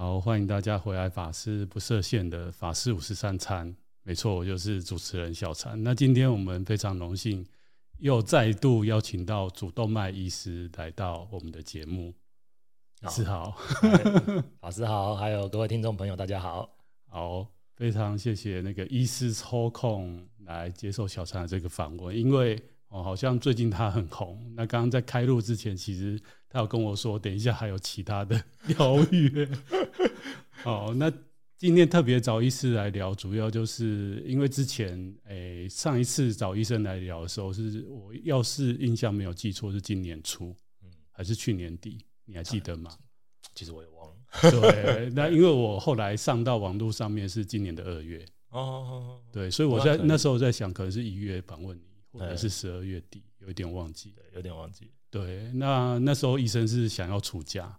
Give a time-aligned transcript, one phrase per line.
[0.00, 1.10] 好，欢迎大家回来。
[1.10, 5.82] 法师不设限的法师五十三餐，没错，我就是主持人小禅。
[5.82, 7.46] 那今天我们非常荣幸，
[7.98, 12.14] 又再度邀请到主动脉医师来到我们的节目。
[13.02, 13.54] 老师好，
[14.58, 16.78] 法师好，还有各位听众朋友，大家好。
[17.06, 17.46] 好，
[17.76, 22.58] 非常谢谢那个医师抽空来接受小禅的这个访问，因为
[22.90, 24.38] 哦，好像最近他很红。
[24.54, 28.36] 那刚刚在开录之前，其实他有跟我说，等一下还有其他的
[28.78, 29.48] 邀约。
[30.64, 31.10] 哦，那
[31.56, 42.04] 今天特别找医师来聊，主要就是因为之前诶、欸、上一次找医生来聊的时候，是我要是印象没有记错，是今年初，嗯，还是去年底。
[42.24, 42.90] 你还记得吗？
[43.54, 44.16] 其实我也忘了。
[44.50, 48.24] 对，那因为我后来上到网络上面是今年的二月。
[48.50, 49.20] 哦。
[49.32, 54.12] 对，所以我在那时候在想，可能是一月访问你，或者是十二月底，有一点忘记。
[54.16, 54.90] 对，有点忘记。
[55.10, 57.78] 对，那那时候医生是想要出家。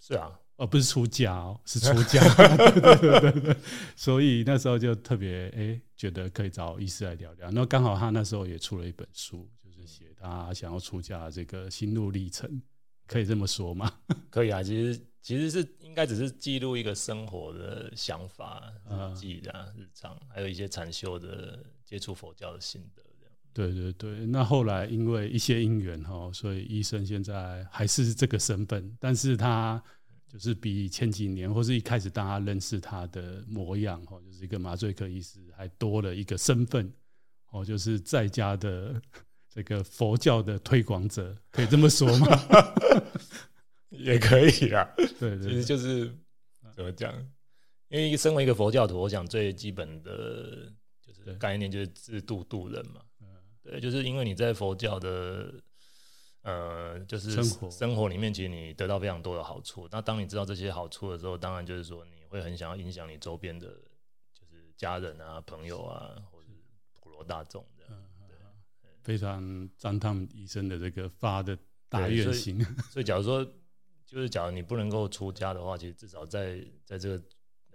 [0.00, 2.22] 是啊，而不是出家哦，是出家。
[2.36, 3.56] 对对对对。
[3.96, 7.50] 所以那时候就特别哎，觉得可以找医师来聊聊。
[7.50, 12.62] 那刚好他那时候也出了一本书，就是写他想要出家的这个心路历程。
[13.06, 13.90] 可以这么说吗？
[14.30, 23.02] 可以啊，其实其实是应该只是记录一个生活的想法、日记啊、日常，还有一些禅修的接触佛教的心得。
[23.66, 29.82] 对对对，那后来因为一些因缘哈，所以医生现在还是这个身份，但是他
[30.28, 36.92] 就是比前几年或是一开始大家认识他的模样哈，就是一个麻醉科医师，还多了一个身份
[37.50, 39.00] 哦，就是在家的。
[39.50, 42.26] 这个佛教的推广者可以这么说吗？
[43.88, 44.86] 也可以啊。
[44.96, 46.14] 对，对，对，其实就是
[46.76, 47.12] 怎么讲？
[47.88, 50.70] 因为身为一个佛教徒，我想最基本的
[51.00, 53.00] 就是概念就是自度度人嘛。
[53.70, 55.52] 对，就是因为你在佛教的
[56.42, 59.86] 呃，就是生活生活里面，其实你得到非常多的好处。
[59.90, 63.66] 那当你知道这些好处的时候，当然就是说你会很想要影响你周边的，
[64.32, 66.54] 就是家人啊、朋友啊，或者是
[66.94, 67.92] 普罗大众这样。
[69.02, 71.58] 非常赞叹医生的这个发的
[71.88, 72.62] 大愿心。
[72.92, 73.44] 所以，假如说，
[74.06, 77.22] 就是假如你不能够出家的话，其实至少在在这个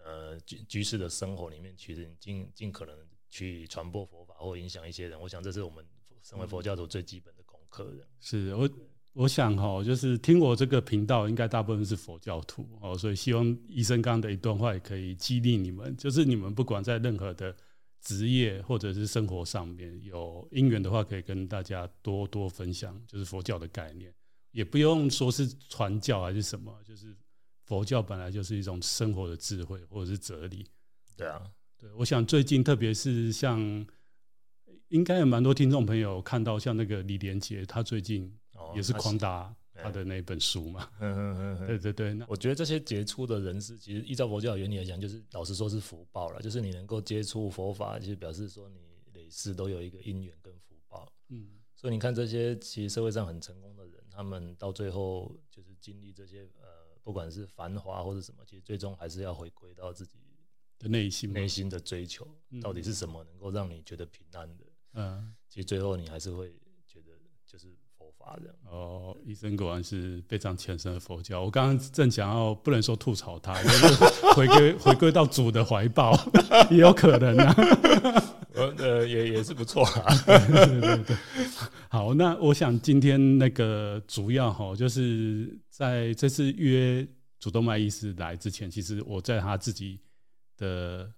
[0.03, 2.95] 呃居居士的生活里面，其实你尽尽可能
[3.29, 5.19] 去传播佛法或影响一些人。
[5.19, 5.85] 我想，这是我们
[6.21, 7.91] 身为佛教徒最基本的功课。
[8.19, 8.69] 是我
[9.13, 17.55] 我想哈，就是听我这个频道，应该大部分是佛教徒哦，所以希望医生刚刚的一段话也可以激励你们，就是你们不管在任何的。
[18.05, 24.13] 职业或者是生活上面有因缘的话，可以跟大家多多分享，就是佛教的概念，
[24.51, 27.15] 也不用说是传教还是什么，就是
[27.63, 30.67] 佛教本来就是一种生活的智慧或者是哲理。
[31.15, 31.41] 对啊，
[31.79, 33.57] 对，我想最近特别是像，
[34.93, 38.31] 应该有蛮多听众朋友看到，像那个李连杰，他最近
[38.75, 39.53] 也是狂打。
[39.75, 42.13] 他的那本书嘛， 嗯嗯嗯，对对对。
[42.13, 46.39] 那我觉得这些杰出的人士，其实依照佛教原理来讲，就是老实说是福报了。
[46.39, 48.79] 就是你能够接触佛法，其实表示说你
[49.13, 51.11] 累世都有一个因缘跟福报。
[51.29, 60.19] 嗯，所以你看这些其实社会上很成功的人，他们到最后就是经历这些呃，不管是繁华或者什么，其实最终还是要回归到自己
[60.77, 62.27] 的内心，内心的追求
[62.61, 64.63] 到底是什么，能够让你觉得平安的。
[64.93, 66.49] 嗯，其实最后你还是会
[66.85, 67.11] 觉得
[67.45, 67.67] 就是
[67.97, 68.55] 佛法的。
[68.69, 71.41] 哦，医生果然是非常虔诚的佛教。
[71.41, 73.87] 我刚刚正想要，不能说吐槽他，就是
[74.35, 76.13] 回归回归到主的怀抱，
[76.69, 77.55] 也有可能啊。
[78.53, 80.15] 呃，也也是不错啊。
[80.25, 81.15] 对对对。
[81.89, 87.07] 好，那我想今天那个主要哈，就是在这次约
[87.39, 89.99] 主动脉医师来之前，其实我在他自己
[90.55, 91.11] 的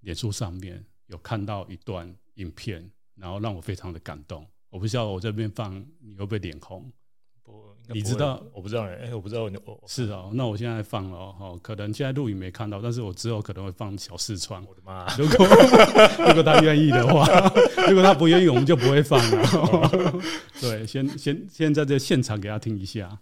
[0.00, 4.44] 脸书上面有看到一段影片，然后让我非常的感动。
[4.70, 6.90] 我不知道我这边放你会不会脸红？
[7.42, 8.42] 不，你知道？
[8.52, 9.50] 我不知道哎、欸，我不知道我。
[9.64, 14.62] 我是哦，那我现在放了哦，可能现在录影没看到，但是我之后可能会放小四川。
[14.66, 15.06] 我的妈！
[15.16, 15.46] 如果
[16.28, 17.24] 如果他愿意的话，
[17.88, 20.12] 如果他不愿意，我们就不会放了。
[20.60, 23.18] 对，先先先在这现场给他听一下，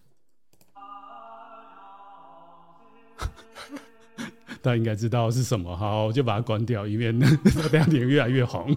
[4.61, 5.76] 他应该知道是什么。
[5.76, 8.76] 好，我就把它关掉，以免他这样脸越来越红。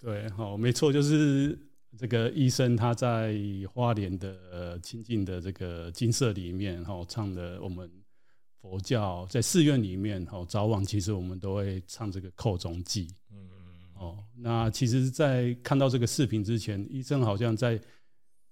[0.00, 1.58] 对，好，没错，就是
[1.98, 3.36] 这个医生他在
[3.70, 7.90] 花莲的呃清净的这个金色里面，哈，唱的我们
[8.62, 17.78] 佛教在寺院里面，哈，早晚其实我们都会唱这个寇中记，嗯嗯，哦，那其实，在看到这个视频之前，医生好像在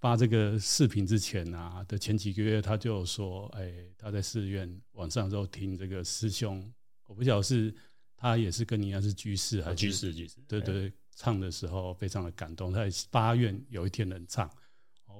[0.00, 6.62] 发这个视频之前啊的前几个月，他就说，哎，他在寺院晚上的时候听这个师兄，
[7.06, 7.74] 我不晓得是
[8.18, 10.92] 他也是跟你一样是居士还是居士，居士，对对对。
[11.20, 14.48] 唱的时候非常的感动，他也发愿有一天能唱。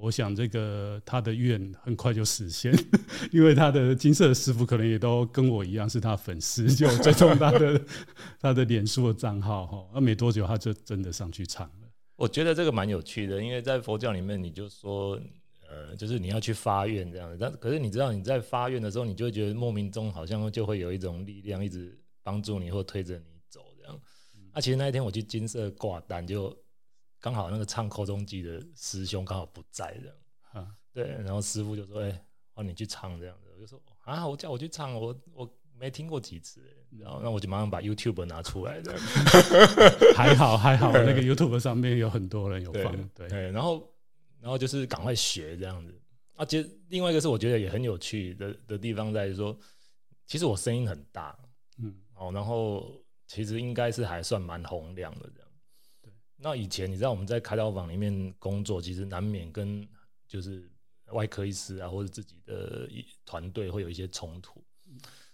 [0.00, 2.73] 我想这个他的愿很快就实现，
[3.33, 7.85] 因为他的金色的师傅可能也都跟我一样是他粉丝，就追踪他的
[8.39, 9.91] 他的脸书的账号哈。
[9.93, 11.89] 那没多久他就真的上去唱了。
[12.15, 15.21] 我觉得这个蛮有趣的，因为在佛教里面，你就说
[15.69, 17.37] 呃，就是你要去发愿这样子。
[17.41, 23.38] 但可是你知道你在发愿的时候，你就会觉得莫名中好像就会有一种力量一直帮助你或推着你。
[24.58, 26.56] 啊、其实那一天我去金色挂单就。
[27.20, 30.16] 刚好那个唱口中机的师兄刚好不在这样，
[30.52, 32.25] 啊，对，然后师傅就说：“哎、欸，
[32.55, 36.62] 让你去唱这样子。”我就说：“啊，我叫我去唱，我我没听过几次。”
[36.96, 38.96] 然后那我就马上把 YouTube 拿出来的，
[40.14, 43.93] 还好还好，那个 YouTube 上面有很多人有放，对，对，然后
[44.40, 46.00] 然后就是赶快学这样子。
[46.37, 49.58] 啊，其实另外一个是我觉得也很有趣的的地方在于说，
[50.28, 51.37] 其实我声音很大，
[51.78, 55.49] 嗯，哦，然后其实应该是还算蛮洪亮的这样。
[56.41, 59.87] 那以前你知道我们在开刀房里面工作，其实难免跟
[60.27, 60.69] 就是
[61.13, 62.89] 外科医师啊，或者自己的
[63.25, 64.65] 团队会有一些冲突，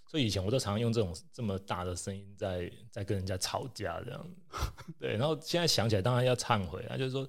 [0.06, 4.30] 所以以前我都常常用这种这么大的声音在在跟人家吵架这样。
[4.98, 7.28] 对，然后现在想起来当然要忏悔啊，就是说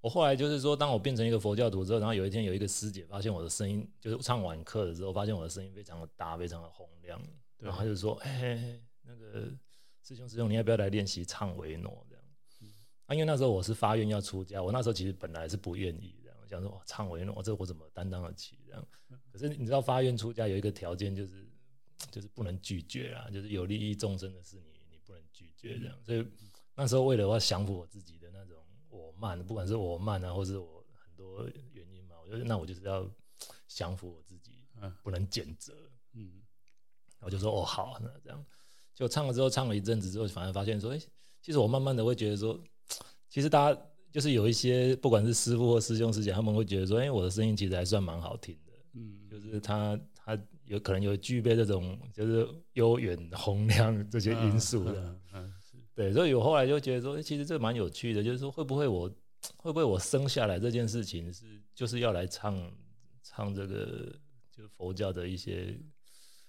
[0.00, 7.20] 我后来就是说，当我变成一个佛教徒之后，然后有一天有一个师姐发现我的声音，就是唱完课的时候，发现我的声音非常的大，非常的洪亮，
[7.58, 9.50] 然后他就说：“哎，那个
[10.04, 12.06] 师兄师兄，你要不要来练习唱维诺？”
[13.06, 18.86] 啊，因为那时候我是发愿要出家，我那时候其实本来是不愿意这样，想说唱维诺，我这我怎么担当得起这样？
[19.30, 21.46] 可是你知道发愿出家有一个条件，就是
[22.10, 25.98] 就是不能拒绝啊，就是有利益众生的事你你不能拒绝这样。
[26.02, 26.26] 所以
[26.74, 28.56] 那时候为了我要降服我自己的那种
[28.88, 33.06] 我慢，不管是我慢啊，或是我很多原因嘛，我就那我就是要
[33.68, 34.64] 降服我自己，
[35.02, 35.74] 不能减责。
[36.12, 36.42] 嗯，
[37.20, 38.42] 我就说哦好，那这样
[38.94, 40.98] 就唱了之后，唱了一阵子之后，反而发现说，哎，
[41.42, 42.58] 其实我慢慢的会觉得说。
[43.28, 43.80] 其实大家
[44.12, 55.18] 就是有一些，不管是师傅或师兄师姐，他们会觉得说：“哎，我的声音其实还算蛮好听的。”嗯，就是他他有可能有具备这种就是悠远洪亮这些因素的。
[55.32, 55.52] 嗯，
[55.96, 59.08] 对，所以我后来就觉得说，其实这蛮有趣的，就是说会不会我
[59.56, 62.72] 会不会我生下来这件事情是就是要来唱
[63.24, 64.14] 唱这个
[64.52, 65.76] 就是佛教的一些，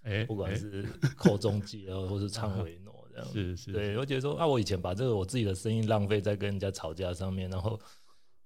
[0.06, 0.86] 哎，不管是
[1.18, 2.96] 扣中偈啊，或是唱维诺。
[3.32, 7.80] 是是，对，我觉得说啊，我以前把这个我自己的声音浪费在跟人家吵架上面，然后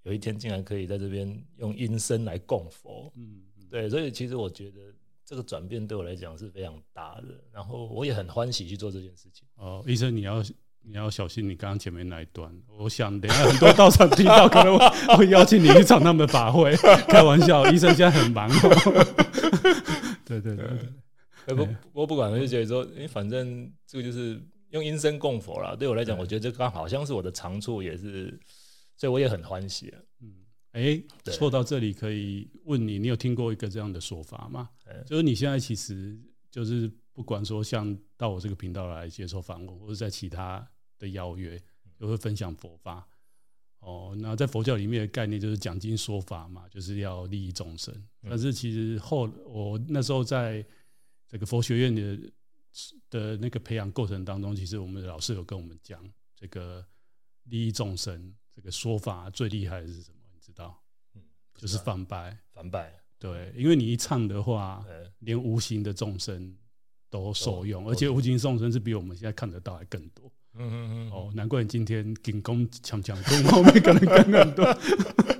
[0.03, 4.94] 有一天竟然可以在这边用音声来供佛，嗯，对，所以其实我觉得
[5.25, 9.47] 这个转变对我来讲是非常大的，然后我也很欢喜去做这件事情。
[9.55, 10.44] 哦，医生你要
[10.83, 14.77] 你要小心，你刚刚前面那一段，我想等下很多道场听到可能
[15.17, 16.75] 会邀请你去唱他们的法会，
[17.07, 18.47] 开玩笑，医生现在很忙。
[20.25, 20.77] 对 对对，对，
[21.54, 24.42] 不我不管，我就觉得说，哎，反正这个就是。
[24.72, 28.40] 用音声供佛啦，对我来讲，我觉得这刚好像是我的长处，也是，
[28.96, 30.00] 所以我也很欢喜啊。
[30.22, 30.31] 嗯，
[30.74, 34.69] 哎、欸，说到这里可以问你，你有听过一个这样的说法吗？
[35.07, 36.16] 就是你现在其实
[36.51, 40.63] 就是不管说像到我这个频道来接受访问，或者在其他
[41.00, 41.60] 的邀约，
[42.00, 43.07] 就会分享佛法。
[43.80, 47.92] 哦，那在佛教里面的概念就是讲经说法嘛，就是要利益众生。
[48.22, 50.63] 但是其实后我那时候在
[51.29, 52.31] 这个佛学院的。
[53.09, 55.99] 的那个培养过程当中，其实我们的老师有跟我们讲，
[56.35, 56.85] 这个
[57.45, 60.17] 利益众生这个说法最厉害的是什么？
[60.31, 60.79] 你知道？
[61.15, 61.21] 嗯，
[61.57, 64.85] 就是反拜，反拜，对，因为你一唱的话，
[65.17, 66.55] 连无形的众生
[67.09, 70.31] 都受用，而且无形众生是比我们现在看得到还更多。
[70.53, 71.12] 嗯嗯嗯。
[71.12, 74.63] 哦，难怪你今天金光强强攻后面可能更很多。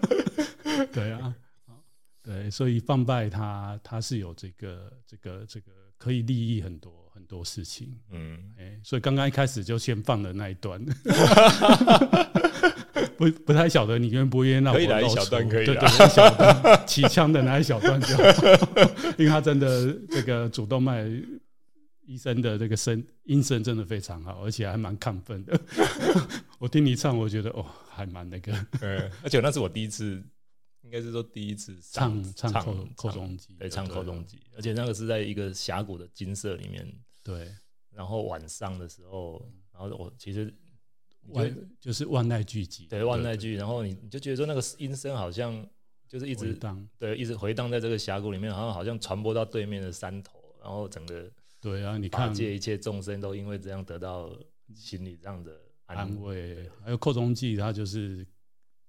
[0.91, 1.36] 对啊，
[2.24, 6.91] 对，所以放拜它它是有这个这个这个可以利益很多。
[7.12, 10.84] 很多事情，嗯，哎、欸，所以刚刚一开始就先放了那一段，
[13.18, 18.24] 不不太晓得你愿不愿意让我来一小段，可以，对对，一小段起枪的那一小段就好，
[19.20, 21.06] 因为他真的这个主动脉
[22.08, 25.60] 医生的这个声音声真的非常好，而且还蛮亢奋的。
[26.58, 30.20] 我听你唱，我觉得哦，还蛮那个，对，而且那是我第一次。
[30.89, 32.65] 应该是说第一次唱唱唱
[32.96, 36.91] 口中偈，对，唱扣中偈，而且那个是在一个峡谷的金色里面，
[37.24, 37.48] 对。
[37.91, 39.39] 然后晚上的时候，
[39.72, 40.51] 然后我其实
[41.27, 43.55] 万就是万籁俱寂，对，万籁俱。
[43.55, 45.63] 然后你你就觉得说那个音声好像
[46.08, 46.58] 就是一直
[46.98, 51.29] 对，一直回荡在这个峡谷里面，好像好像传播到对面的山头，然后整个
[51.62, 54.36] 对啊，你看，界一切众生都因为这样得到
[54.74, 55.55] 心理上的
[55.86, 56.67] 安慰。
[56.84, 58.25] 还有扣中偈，它就是。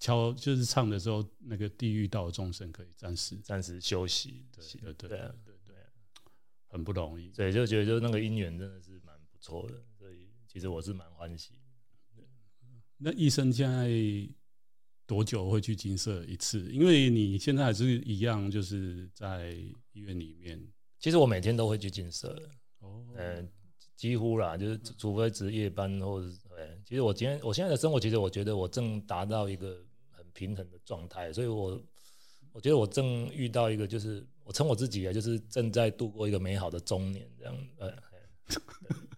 [0.01, 5.77] 敲就是唱的时候，那个地狱道的众生可以暂时暂时休息，对对对对对，对，
[6.67, 11.53] 很不容易，所以就觉得就那个姻缘真的是蛮不错的，所以其实我是蛮欢喜。
[13.03, 13.89] 那医生现在
[15.07, 16.71] 多久会去金色一次？
[16.71, 19.53] 因为你现在还是一样，就是在
[19.93, 20.63] 医院里面。
[20.99, 22.51] 其实我每天都会去金色的。
[22.81, 23.51] 哦，嗯，
[23.97, 26.81] 几乎啦，就是除非值夜班或者对。
[26.85, 29.90] 其实我今天我现在的生活，其实我觉得我正达到一个很
[30.35, 31.81] 平衡的状态，所以我
[32.53, 37.57] 我觉得我正遇到一个，就是我称我自己啊，就是正在度过一个美好的中年这样。
[37.79, 37.93] 呃。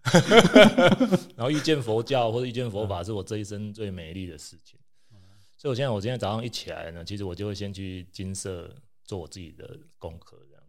[1.35, 4.79] 然后遇见佛教或者遇见佛法，是我这一生最美丽的事情。
[5.57, 8.69] 所以，我现在我今天早上一起来呢，其实我就会先去金色
[9.05, 10.63] 做我自己的功课，这样。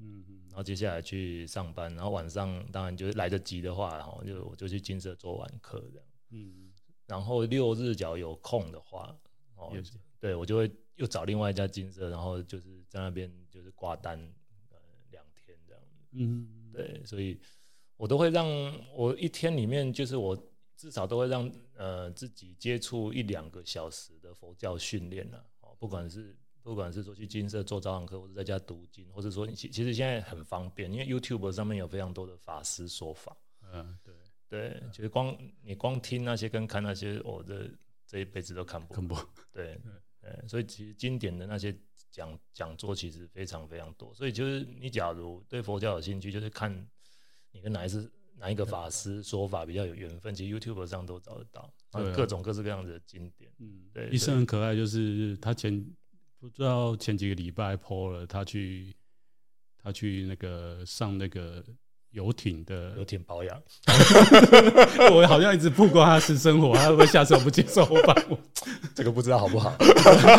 [0.48, 6.06] 然后接下来去上班，然后晚上当然就是来得及的话，然后就我就去金色做晚课，这样。
[7.06, 9.14] 然后六日脚有空的话，
[9.56, 9.76] 哦，
[10.24, 14.18] 对我就会又找另外一家金色，然后就是在那边就是挂单，
[14.70, 14.78] 呃，
[15.10, 15.82] 两天这样。
[16.12, 17.38] 嗯，对，所以。
[17.96, 18.44] 我都会让
[18.92, 20.36] 我一天里面，就是我
[20.76, 33.34] 至少都会让呃自己接触一两个小时的佛教训练了哦，不管是不管是说去金色做早晚课，或者在家读经，或者说其其实现在很方便，因为 YouTube 上面有非常多的法师说法，
[33.72, 34.12] 嗯，对
[34.48, 37.70] 对，其实光你光听那些跟看那些，我的
[38.08, 39.14] 这一辈子都看不看不，
[39.52, 39.80] 对
[40.24, 41.76] 对，所以其实经典的那些
[42.10, 46.88] 讲讲座其实非常非常多，所以就是你假如对佛教有兴趣，就是看。
[47.56, 50.34] 你跟哪一次哪一个法师说法比较有缘分？
[50.34, 51.72] 其实 YouTube 上都找得到，
[52.12, 53.48] 各种各式各样的经典。
[53.60, 54.08] 嗯，对。
[54.10, 55.86] 医生很可爱，就是他前
[56.40, 58.92] 不知道前几个礼拜 PO 了，他去
[59.78, 61.64] 他去那个上那个
[62.14, 63.62] 游艇的游艇保养。
[65.12, 68.38] 我好像一直曝光他私生活，他会不会下次我不接受我访问？
[68.96, 69.76] 这个不知道好不好？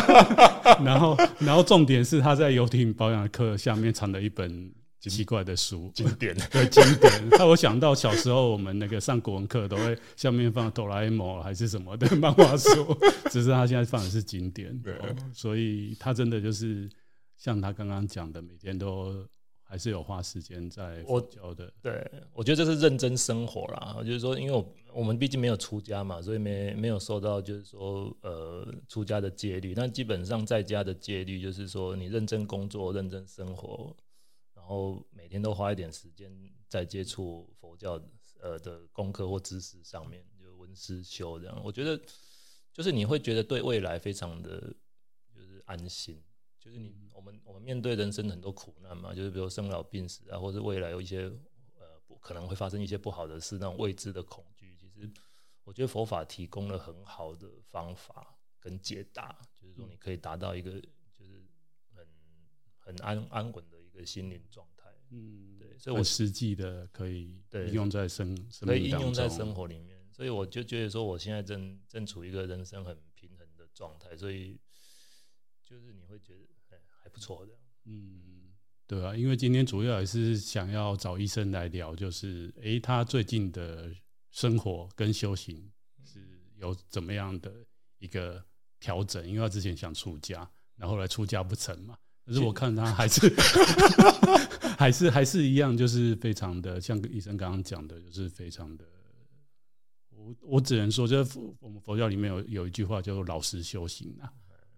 [0.84, 4.72] 然后然后重点是他在游艇保养课下面藏了一本。
[5.08, 7.12] 奇怪的书，经典对经典。
[7.30, 12.98] 那我想到小时候我们那个上国文课都会下面放哆啦 A 梦还是什么的漫画书，
[13.30, 14.76] 只是他现在放的是经典。
[14.80, 14.92] 对，
[15.32, 16.90] 所以他真的就是
[17.36, 19.24] 像他刚刚讲的，每天都
[19.68, 21.72] 还是有花时间在佛教的。
[21.82, 23.96] 对，我觉得这是认真生活啦。
[24.04, 29.74] 就是说，因为我我们毕竟没有出家嘛，所以没没有受到就是说呃出家的戒律。
[29.74, 33.94] 那基本上在家的戒律就是说，你认真工作，认真生活。
[34.54, 36.32] 然后每天都花一点时间
[36.68, 38.02] 在接触佛教
[38.40, 41.60] 呃的功课或知识上面，就闻思修这样。
[41.64, 42.00] 我觉得
[42.72, 44.74] 就是你会觉得对未来非常的
[45.32, 46.20] 就是安心，
[46.66, 51.22] 就是你我们我们面对人生很多苦难嘛，就是比如生老病死啊，或者未来有一些
[51.78, 54.74] 呃不可能会发生一些不好的事，那种未知的恐惧。
[54.76, 55.08] 其实
[55.62, 60.72] 我觉得佛法提供了很好的方法跟解答，就是说你可以达到一个
[61.14, 61.46] 就是
[61.94, 62.06] 很
[62.78, 63.76] 很安安稳的。
[63.86, 74.60] 一个心灵状态，嗯，对，所以我实际的可以应用在生，可以应用在生活里面，所以我就觉得说，我现在正正处于一个人生很平衡的状态，所以
[75.64, 76.55] 就是你会觉得哎
[77.06, 77.52] 还不错的，
[77.84, 78.50] 嗯，
[78.84, 83.88] 对啊，因为今天主要也是想要找医生来聊，就是诶、欸，他最近的
[84.32, 85.70] 生活跟修行
[86.04, 86.18] 是
[86.56, 87.64] 有怎么样的
[88.00, 88.44] 一个
[88.80, 91.96] 调整，因为他之前想出家，然后来出家不成嘛。
[92.24, 93.32] 可是我看他还是
[94.76, 98.84] 还是还是一样，就是非常的像医生刚刚讲的，就是非常的。
[100.10, 104.32] 我我只能说，就是我们佛教里面有有一句话叫做“老实修行”啊，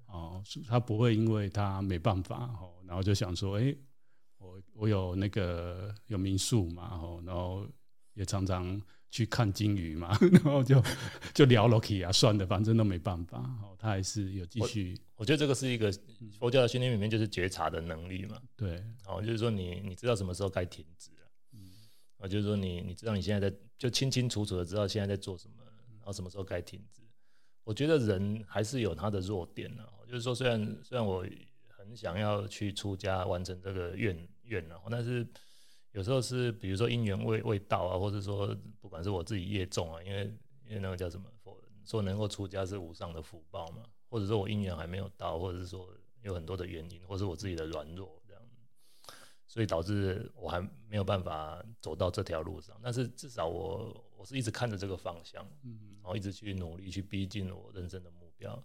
[0.09, 3.75] 哦，他不会因为他没办法哦，然后就想说，哎，
[4.39, 7.67] 我我有那个有民宿嘛，哦，然后
[8.15, 8.81] 也常常。
[9.11, 10.83] 去看金鱼嘛， 然后就
[11.33, 13.39] 就聊 Loki 啊，算了，反正都没办法。
[13.63, 15.23] 哦，他还是有继续我。
[15.23, 15.91] 我觉得这个是一个
[16.39, 18.39] 佛教的训练里面，就是觉察的能力嘛。
[18.55, 21.73] 对，哦，就是说你你知道什么时候该停止了，嗯，
[22.19, 25.65] 啊，就是说你你知道你现在在就清清楚楚的知道现在在做什么，
[25.97, 27.01] 然后什么时候该停止。
[27.65, 31.25] 我觉得人还是有他的弱点的，就是说虽然虽然我
[31.69, 35.25] 很想要去出家完成这个愿愿，然后但是。
[35.93, 40.33] 有时候是比如说因缘未未到啊，或者说不管是我自己业重啊，因为
[40.67, 41.25] 因为那个叫什么，
[41.85, 45.89] 说能够出家是无上的福报嘛，或者说我因缘还没有到，或者是说
[46.21, 48.43] 有很多的原因，或是我自己的软弱这样，
[49.47, 52.79] 所以导致我还没有办法走到这条路上。
[52.83, 55.43] 但是至少我我是一直看着这个方向，
[56.03, 58.63] 然后一直去努力去逼近我人生的目标。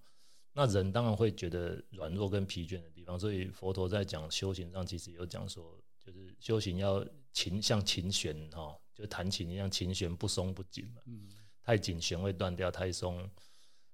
[0.53, 5.77] 那人当然会觉得软弱跟疲倦的地方，所以佛陀在讲修行上其实有讲说。
[6.05, 11.01] 就是修行要琴像琴弦哈，就弹琴一样，琴弦不松不紧嘛。
[11.05, 11.29] 嗯，
[11.63, 13.25] 太紧弦会断掉，太松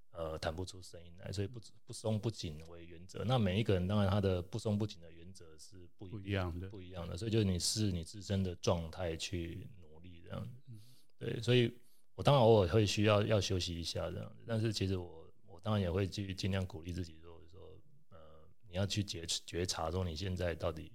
[0.09, 3.23] 呃弹不出声音来，所以不不松不紧为原则。
[3.23, 7.15] 那每一个人当然他的不松不紧的原则是不一,不一样的，不一样的。
[7.15, 10.55] 所以就是你视你自身的状态去努力这样子。
[11.19, 11.71] 对，所以
[12.15, 15.18] 我当然偶尔会需要要休息一下这样子，但是其实我
[15.61, 18.17] 当然也会去尽量鼓励自己，说说呃，
[18.67, 20.91] 你要去觉觉察，说你现在到底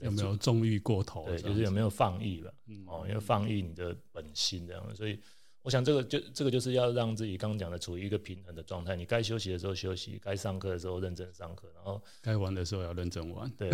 [0.00, 2.54] 有没有纵欲过头，对，就是有没有放逸了，
[2.86, 5.20] 哦，因为放逸你的本心这样，所以。
[5.62, 8.96] 我想这个就这个就是要让自己刚刚讲的处于一个平衡的状态。
[8.96, 13.50] 你该休息的时候休息，该上课的时候认真上课，然后该玩的时候要认真玩。
[13.58, 13.70] 对，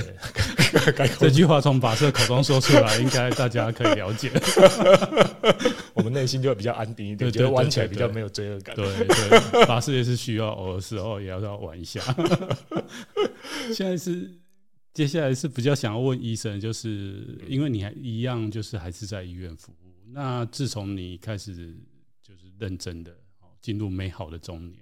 [1.20, 4.32] 这句话从法师口中说出来，应该大家可以了解。
[5.94, 8.74] 我们内心就会比较安定一点，觉得玩起来比较没有罪恶感。
[8.74, 12.00] 对对，法师也是需要偶尔时候也要要玩一下。
[13.72, 14.28] 现在是
[14.92, 19.83] 接下来是比较想要问医生，就是因为你还一样，就是还是在医院服务。
[20.14, 21.76] 那自从你开始
[22.22, 24.80] 就是认真的哦进入美好的中年，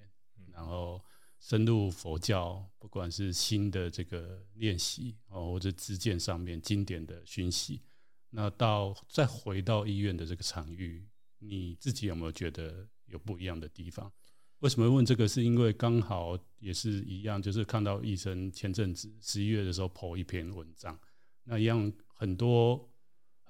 [0.53, 1.01] 然后
[1.41, 7.81] 深入佛教，不管是新的这个练习哦，或者自见上面经典的熏习，
[8.29, 11.09] 那到再回到医院的这个场域，
[11.39, 14.13] 你自己有没有觉得有不一样的地方？
[14.59, 15.27] 为什么问这个？
[15.27, 21.01] 是因为刚好也是一样，就是看到医生前阵子十一月的时候 po 一篇文章，
[21.45, 22.92] 那一样很多。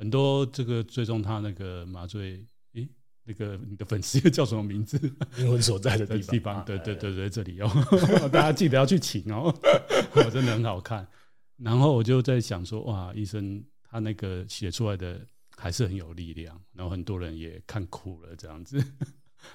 [0.03, 2.89] 很多这个追踪他那个麻醉，诶，
[3.23, 4.99] 那个你的粉丝叫什么名字？
[5.37, 7.71] 灵魂所在的地方， 地方对对对对，这里哦，
[8.33, 9.55] 大家记得要去请哦，
[10.17, 11.07] 我真的很好看。
[11.57, 15.25] 然后我就在想说，哇，医生他那个写出来的
[15.57, 18.85] 还是很有力量，然后很多人也看哭了这样子。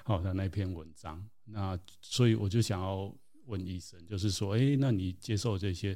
[0.06, 3.14] 好，他那篇文章，那所以我就想要
[3.48, 5.94] 问医生，就是说，哎，那你接受这些？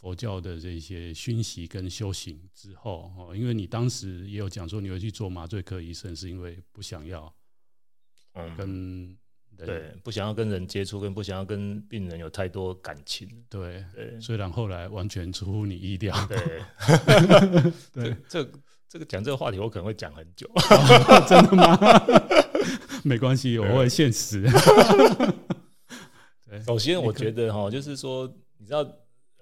[0.00, 7.30] 佛教的这些熏习跟修行之后，哦，因为你当时也有讲说你会去做麻醉科医生，是因为不想要，
[8.32, 9.16] 嗯，跟
[9.58, 14.18] 对，不想要跟人接触，跟不想要跟病人有太多感情，对对。
[14.18, 16.62] 虽然后来完全出乎你意料，对
[17.92, 18.16] 对。
[18.26, 18.50] 这
[18.88, 20.50] 这个讲这个话题，我可能会讲很久，
[21.28, 21.78] 真的吗？
[23.04, 24.48] 没关系，我会现实。
[26.64, 28.26] 首先，我觉得哈，就是说，
[28.56, 28.82] 你知道。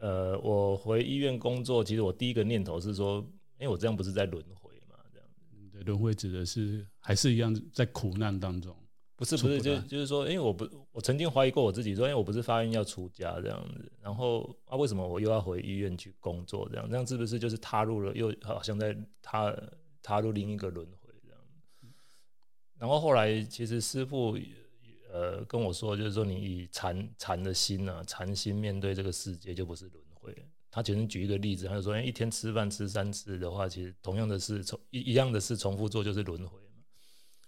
[0.00, 3.19] 呃，我回医院工作，其实我第一个念头是说，
[3.59, 4.95] 因为我这样不是在轮回嘛？
[5.12, 5.28] 这样
[5.73, 8.77] 子，轮回指的是还是一样在苦难当中？
[9.16, 16.68] 不是，不是，就就是说，因为我不，我曾经怀疑过我自己，说，因为我不是发愿要出家这样子，然后啊，为什么我又要回医院去工作？
[16.68, 19.53] 这样，这样是不是就是踏入了，又好像在踏
[20.03, 21.40] 踏入另一个轮回这样？
[22.79, 24.38] 然后后来，其实师父。
[25.18, 30.33] 呃，跟我说，就是说，你以禅禅的心呢、啊，禅心面对这个世界，就不是轮回。
[30.70, 36.85] 他其实举一个例子，他就说，一天吃饭吃三次的话，其实同样的事重一一样的事重复做就是轮回嘛。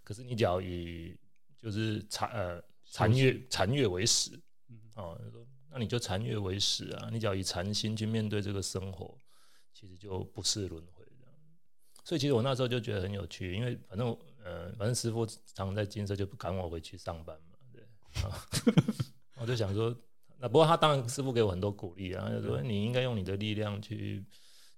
[0.02, 1.16] 可是你只要以
[1.56, 4.33] 就是禅呃禅悦禅悦为始，
[4.96, 9.16] 哦，说那你就禅悦为始啊，你只要以禅心去面对这个生活，
[9.72, 11.04] 其实就不是轮回。
[12.02, 14.09] 所以其实我那时候就觉得很有趣，因为反正
[14.42, 17.50] 呃反正师傅常常在金色就不赶我回去上班嘛。
[18.25, 18.46] 啊，
[19.40, 19.96] 我就想说，
[20.38, 24.25] 那不过他当然师傅给我很多鼓励啊，他就说你应该用你的力量去，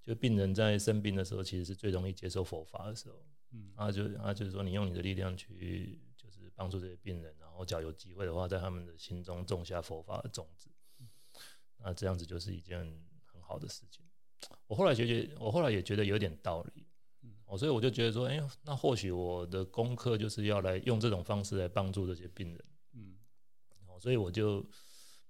[0.03, 10.71] 就病人在生病的时候，其实是最容易接受佛法的时候，嗯，他就他就是说你用你的力量去，就是帮助这些病人，然后只要有机会的话，在他们的心中种下佛法的种子，
[11.79, 12.79] 那这样子就是一件
[13.25, 14.05] 很好的事情。
[14.67, 16.87] 我后来觉得，我后来也觉得有点道理，
[17.47, 22.65] 哦，所以我就觉得说，哎，那或许我的功课就是要来用这种方式来帮助这些病人。
[24.03, 24.67] 所以我就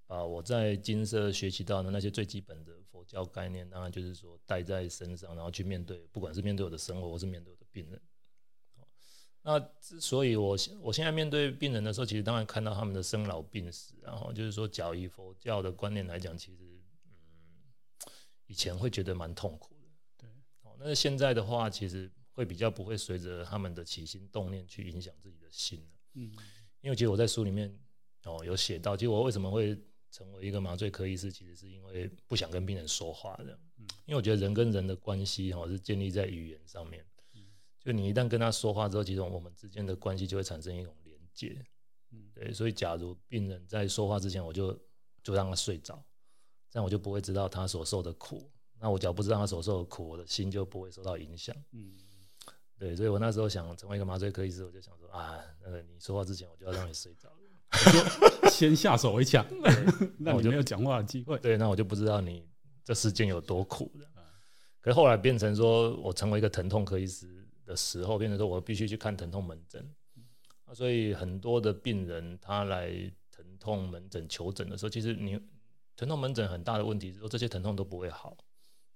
[0.06, 8.00] 把我在金色学习到的那些最基本的佛教概念，当然就是说带在身上，然后去面对，不管是面对我的生活，或是面对我的病人。
[9.42, 17.12] 那之所以我现我现在面对病人的时候，其实当然看到他们的生老病死，然后就是说，假如以佛教的观念来讲，其实嗯，
[18.46, 19.86] 以前会觉得蛮痛苦的。
[20.16, 20.30] 对，
[20.62, 25.86] 哦，那现在的话，其实会比较不会随着他们的起心动念去影响自己的心。
[26.14, 26.32] 嗯，
[26.80, 27.78] 因为其实我在书里面。
[28.24, 29.76] 哦，有写到，其实我为什么会
[30.10, 33.58] 成为一个麻醉科医师，其实是因为不想跟病人说话的。
[33.78, 37.04] 嗯，因为我觉得人跟人的关系哈是建立在语言上面。
[37.34, 37.42] 嗯，
[37.80, 41.64] 就你一旦跟他说话之后，其实我们之间的关系就会产生一种连接。
[42.10, 44.78] 嗯，对，所以假如病人在说话之前，我就
[45.22, 46.04] 就让他睡着，
[46.70, 48.50] 这样我就不会知道他所受的苦。
[48.78, 51.56] 那我只要不知道他所受的苦，我的心就不会受到影响。
[51.70, 51.96] 嗯，
[52.78, 57.32] 对，所以我那时候想成为一个麻醉科医师，我就想说啊，那个你说话之前，我就要让你睡着。
[57.72, 59.44] 就先下手为强，
[60.18, 61.38] 那我就没有讲话的机会。
[61.38, 62.46] 对，那我就不知道你
[62.84, 64.06] 这时间有多苦的。
[64.80, 69.88] 可是后来变成说，我成为一个疼痛科医师的时候，变成说我必须去看疼痛门诊。
[70.74, 72.90] 所以很多的病人他来
[73.30, 75.38] 疼痛门诊求诊的时候，其实你
[75.96, 78.36] 疼痛门诊很大的问题是说，这些疼痛都不会好。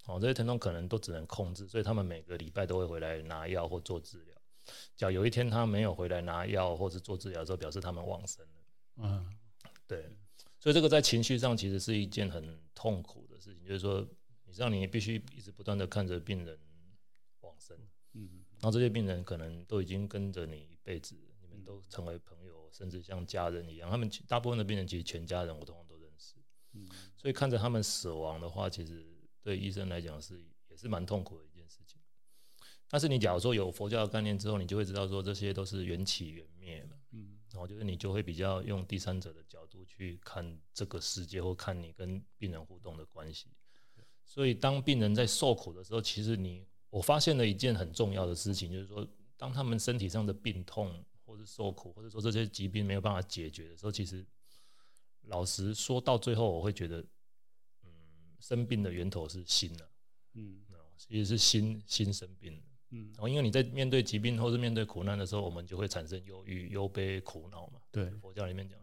[0.06, 4.36] 哦，这些疼痛可能都只能控制，所以他们每个礼拜都会回来拿药或做治疗。
[4.96, 8.55] 只要有一天他没有回来拿药或者做治疗的时候，表示他们往生了。
[8.96, 9.26] 嗯，
[9.86, 10.10] 对，
[10.58, 14.06] 所以这个在情绪上其实是一件很痛苦的事情，就是说，
[14.44, 16.58] 你让你必须一直不断的看着病人
[17.40, 17.76] 往生，
[18.14, 23.90] 嗯，然后这些病人可能都已经跟着你一辈子，你们都成为朋友，甚至像家人一样。
[23.90, 26.36] 他们大部分的病人其实全家人我通常都认识，
[26.72, 29.06] 嗯，所以看着他们死亡的话，其实
[29.42, 32.00] 对医生来讲是也是蛮痛苦的一件事情。
[32.88, 37.05] 但是你假如说有佛教的概念之后，你就会知道说这些都是缘起缘灭嘛，嗯，
[37.56, 43.48] 然后就是你就会比较用第三者的角度去看这个世界，或看你跟病人互动的关系。
[44.26, 54.26] 所以当病人在受苦的时候，其实你我发现了一件很重要的事情，就是说当他们身体上的病痛，或是受苦，或者说这些疾病没有办法解决的时候，其实
[55.22, 57.00] 老实说到最后，我会觉得，
[57.84, 57.90] 嗯，
[58.38, 59.90] 生病的源头是心了，
[60.34, 60.62] 嗯，
[60.98, 62.62] 其实是心心生病。
[62.90, 67.80] 嗯，然后因为你在面对疾病或是面对苦难的时候，我们就会产生忧郁、忧悲、苦恼嘛。
[67.90, 68.78] 对，佛教里面讲，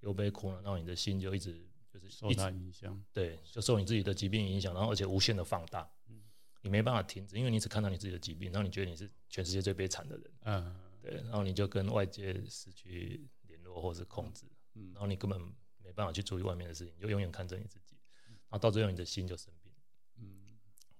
[0.00, 3.04] 忧悲苦恼，然后你的心就一直就是受它影响。
[3.12, 5.90] 对，就受你自己的疾病影响，然后而且无限的放大。
[6.08, 6.22] 嗯，
[6.62, 10.32] 你没办法停止，因为你只看到你自己的疾病，然后你觉得你是全世界最悲惨的人。
[10.42, 14.46] 嗯，对，然后你就跟外界失去联络或是控制。
[14.74, 15.40] 嗯，然后你根本
[15.82, 19.63] 没办法去注意外面的事情，你就永远看着你自己，然后到最后你的心就生病。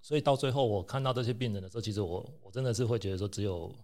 [0.05, 3.75] 所以到最后，我看到这些病人的时候，其实我我真的是会觉得说，只有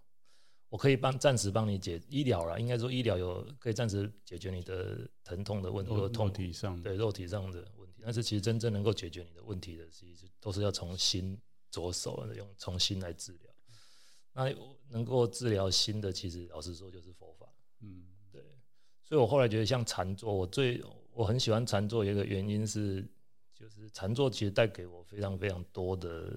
[0.69, 8.03] 我可以帮暂时帮你解医疗了，应该说医疗有可以暂时解决你的疼痛的问题，或者痛肉体上对肉体上的问题。
[8.03, 11.35] 但是其实真正能够解决你的问题的，其实都是要从心
[11.71, 13.51] 着手，用从心来治疗。
[14.31, 14.53] 那
[14.89, 17.51] 能够治疗心的，其实老实说就是佛法。
[17.79, 18.43] 嗯，对。
[19.03, 23.03] 所以我后来觉得像禅坐，我最我很喜欢禅坐，一个原因是。
[23.61, 26.35] 就是禅坐其实带给我非常非常多的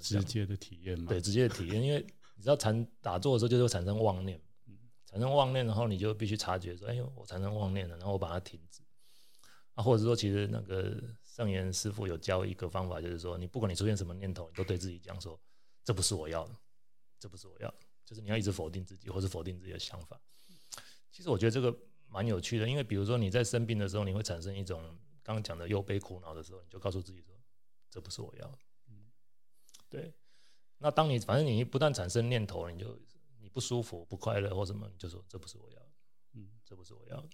[0.00, 1.82] 直接的体验嘛，对，直接的体验。
[1.82, 2.00] 因为
[2.36, 4.40] 你知道禅打坐的时候就会产生妄念，
[5.04, 8.82] 产生妄念，然后你就必须察觉说，哎呦，我产生妄念了，然后我把它停止。
[9.74, 15.38] 啊，或者说，其实那个圣严师傅有教一个方法，就是说，你不管你出现什么念头，你都对自己讲说，
[15.84, 16.54] 这不是我要的，
[17.18, 20.20] 这不是我要的，就是你要一直否定自己，或是否定自己的想法。
[21.10, 24.82] 其实我觉得这个蛮有趣的，因为比如说你在生病的时候，你会产生一种。
[25.22, 27.32] 刚刚讲的又悲苦恼的时候，你就告诉自己说
[27.88, 28.58] ：“这不是我要的。”
[28.90, 29.10] 嗯，
[29.88, 30.12] 对。
[30.78, 33.00] 那当你反正你不断产生念头，你就
[33.38, 35.92] 你不舒服、不快乐或什么，你就说：“这不是我要的。”
[36.34, 37.28] 嗯，这不是我要的。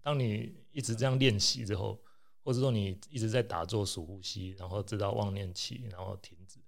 [0.00, 2.00] 当你一直这样练习之后，
[2.44, 6.58] 或者说你一直在打坐数呼吸，然后知道妄念起，然后停止，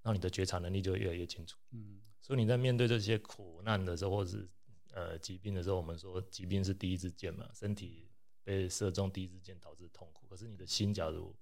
[0.00, 1.58] 然后你的觉察能力就会越来越清楚。
[1.72, 4.48] 嗯，所以你在面对这些苦难的时候，或者是
[4.92, 8.05] 呃疾病的时候，我们说疾病是第一支箭嘛，身体。
[8.46, 11.34] 被射中第一支箭导致痛苦，可是你的心假如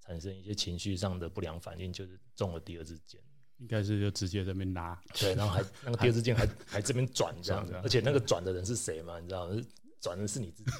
[0.00, 3.20] 产生一些情绪上的不良反应，就是中了第二支箭，
[3.58, 9.20] 应该是就直接在那边拉， 对，然后还那个第二支箭还还， 还这边转这样子，而且那个转的人是谁嘛？
[9.20, 9.46] 你知道，
[10.00, 10.70] 转的是你自己，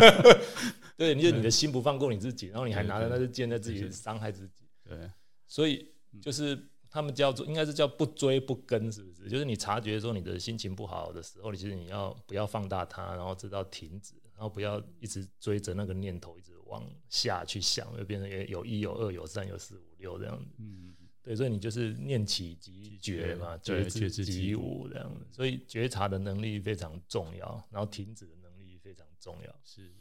[0.96, 5.10] 对，你就你的心不放过你自己，然后你还拿着那支箭在自己伤害自己，对，
[5.46, 6.66] 所以就是。
[6.92, 9.28] 他们叫做应该是叫不追不跟，是不是？
[9.28, 20.50] 就是你察觉说你的心情不好的时候，你其实你要不要放大它，然后知道停止，然后不要一直追着那个念头一直往下去想，就变成有一有二有三有四五六这样子。
[20.56, 25.26] 嗯，对，所以你就是念起即觉嘛，觉知即无这样子。
[25.30, 29.54] 所以觉察的能力非常重要，然后停止的能力非常重要。
[29.62, 29.92] 是，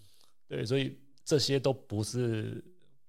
[0.48, 2.64] 对，所以这些都不是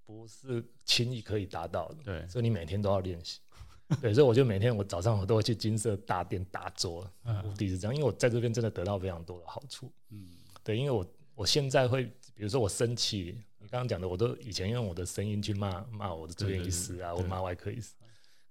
[0.05, 2.03] 不是轻易可以达到的。
[2.03, 3.39] 对，所以你每天都要练习。
[4.03, 7.09] 对，所以我就每天我早上我都会去金色大殿打坐，
[7.45, 9.93] 目的是这样，因为我在这边真的得到非常多的好处。
[10.09, 10.29] 嗯，
[10.65, 11.07] 对，因为我
[11.41, 17.95] 我现在会，比如说我生气，你刚刚讲的，我都以前用我的声音去骂骂我的住院医师啊，或骂外科医师。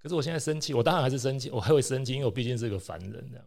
[0.02, 3.46] 可是我现在生气，我当然还是生气，我还会生气，因为我毕竟是个凡人这样。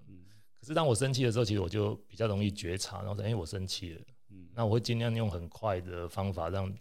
[0.61, 4.01] 可是当我生气的时候，其实我就比较容易觉察，然后说，哎，我生气了。
[4.31, 6.73] 嗯，那我会尽量用很快的方法让。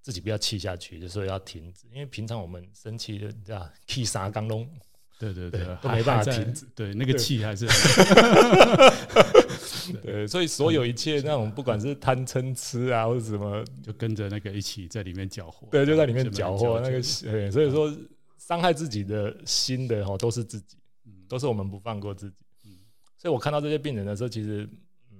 [0.00, 4.66] 自己不要气下去，就说要停止，因为平常我们生气的这样气啥刚龙，
[5.18, 7.66] 对对对，都没办法停止，对那个气还是，
[10.00, 17.92] 对，所以所有一切那种不管是贪嗔痴啊或者什么， 就跟着那个一起在里面搅和，对，就在里面搅和那个，对，所以说
[18.36, 20.76] 伤害自己的心的哦都是自己，
[21.28, 22.36] 都是我们不放过自己，
[23.16, 24.68] 所以我看到这些病人的时候，其实，
[25.10, 25.18] 嗯，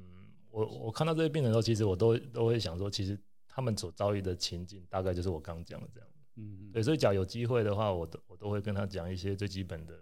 [0.51, 3.19] 我我看到这些病人的时候，其实我都都会想说，其实。
[3.51, 6.09] 他们所遭遇的情境，大概就是我刚讲的这样。
[6.41, 9.99] 嗯，对，所以假如有机会的话，我都我都会跟他讲一些最基本的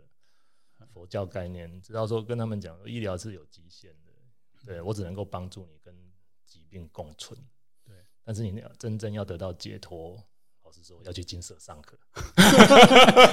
[0.92, 4.12] 佛教概念，知道说跟他们讲，医疗是有极限的。
[4.66, 5.94] 对，我只能够帮助你跟
[6.44, 7.40] 疾病共存。
[7.86, 10.22] 对，但是你要真正要得到解脱，
[10.62, 11.96] 老实说要去精舍上课。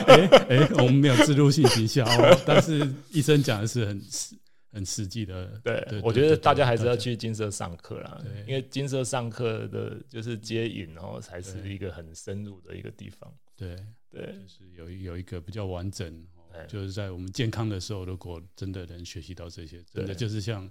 [0.08, 2.06] 哎哎，我们没有置入性营销，
[2.46, 4.38] 但是医生讲的是很实
[4.74, 5.46] 很实际的。
[5.64, 13.34] 对，我觉得大家还是要去金色上课啦，因为金色上课的就是接引，然后才是一个很深入的一个地方。
[13.56, 13.76] 对
[14.10, 16.28] 对，就是有有一个比较完整，
[16.68, 20.70] 就是在我们健康的时候，如果真的能学习到这些，真的就是像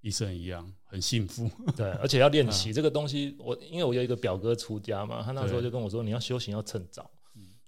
[0.00, 1.48] 医生一样很幸福。
[1.76, 3.36] 对，而且要练习这个东西。
[3.38, 7.10] 我因为我有一个表哥出家嘛，他那时候就跟我说，你要修行要趁早。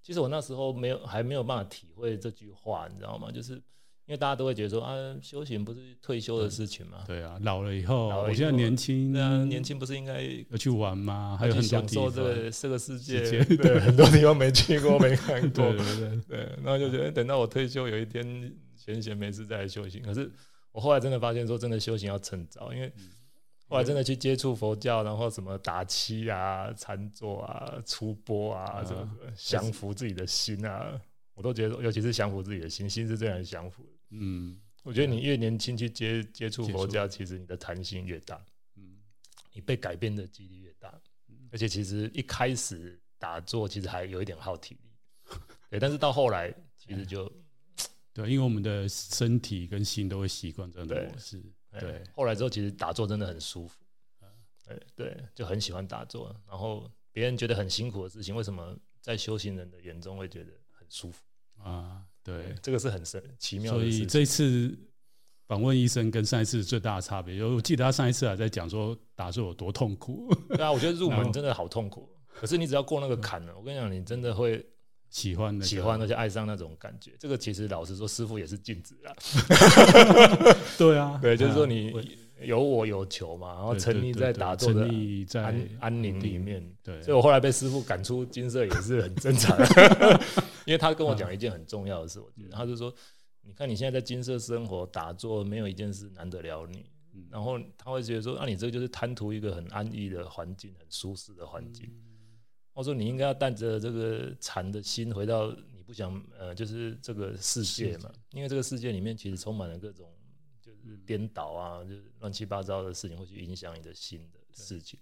[0.03, 3.29] 其实我那时候没有还没有办法体会这句话，你知道吗？
[3.29, 3.61] 就是
[4.07, 7.05] 因为大家都会觉得说啊，修行不是退休的事情吗？
[7.07, 11.37] 对啊，老了以后，我现在年轻，对啊，年轻不是应该要去玩吗？
[11.39, 20.01] 还有很多享受这个这个世界，对， 很多地方没去过，没看过，对对对，对，然后就觉得等到我退休有一天闲闲没事再来修行。
[20.03, 20.31] 可是
[20.73, 22.93] 我后来真的发现说，真的修行要趁早，因为。
[23.69, 30.97] 后来真的去接触佛教，然后什么打七啊、禅坐啊、出波啊，什么降服自己的心啊，
[31.35, 33.89] 我都觉得，尤其是降服自己的心，心是最难降服的。
[34.11, 38.45] 嗯，我觉得你越年轻去接接触佛教，其实你的弹性越大，
[38.77, 38.99] 嗯，
[39.53, 40.93] 你被改变的几率越大，
[41.51, 44.91] 而且其实一开始打坐其实还有一点耗体力，
[45.71, 47.31] 对，但是到后来其实就，
[48.13, 51.43] 对，因为我们的身体跟心都会习惯这样的模式。
[51.79, 53.85] 对，后来之后其实打坐真的很舒服，
[54.65, 56.35] 对对，就很喜欢打坐。
[56.49, 61.23] 然后别人觉得很辛苦的事情，为什么在修行人的眼中会觉得很舒服？
[61.59, 62.03] 啊？
[62.27, 63.79] 对，这个是很神奇妙的。
[63.79, 64.77] 所以这次
[65.47, 70.29] 访问医生跟上一次最大的差别，就我记得他上一次还在讲说打坐有多痛苦。
[70.51, 74.67] 对啊，我觉得入门真的好痛苦，可是你只要过那个坎了，我跟你讲，你真的会。
[75.09, 79.15] 喜欢的，喜欢而且爱上那种感觉，这个其实老实说，师傅也是镜子啊。
[80.77, 81.95] 对啊，对，就是说你
[82.43, 84.87] 有我有求嘛，然后沉溺在打坐的
[85.41, 86.63] 安安宁里面。
[86.83, 89.57] 对，所以我后来被师傅赶出金色也是很正常，
[90.67, 92.95] 因为他跟我讲一件很重要的事，我觉得他就说，
[93.43, 96.85] 你看你现在在金色生活打坐，没有一件事难得了你。
[97.31, 101.91] 然后他会觉得说，那你这个就是贪图一个很安逸的环境，很舒适的环境。
[102.75, 110.16] 我说你应该要带着这个禅的心回到你不想呃，就是这个世界嘛，因为这个世界里面其实充满了各种就是
[111.07, 115.01] 颠倒啊，就是乱七八糟的事情会去影响你的心的事情。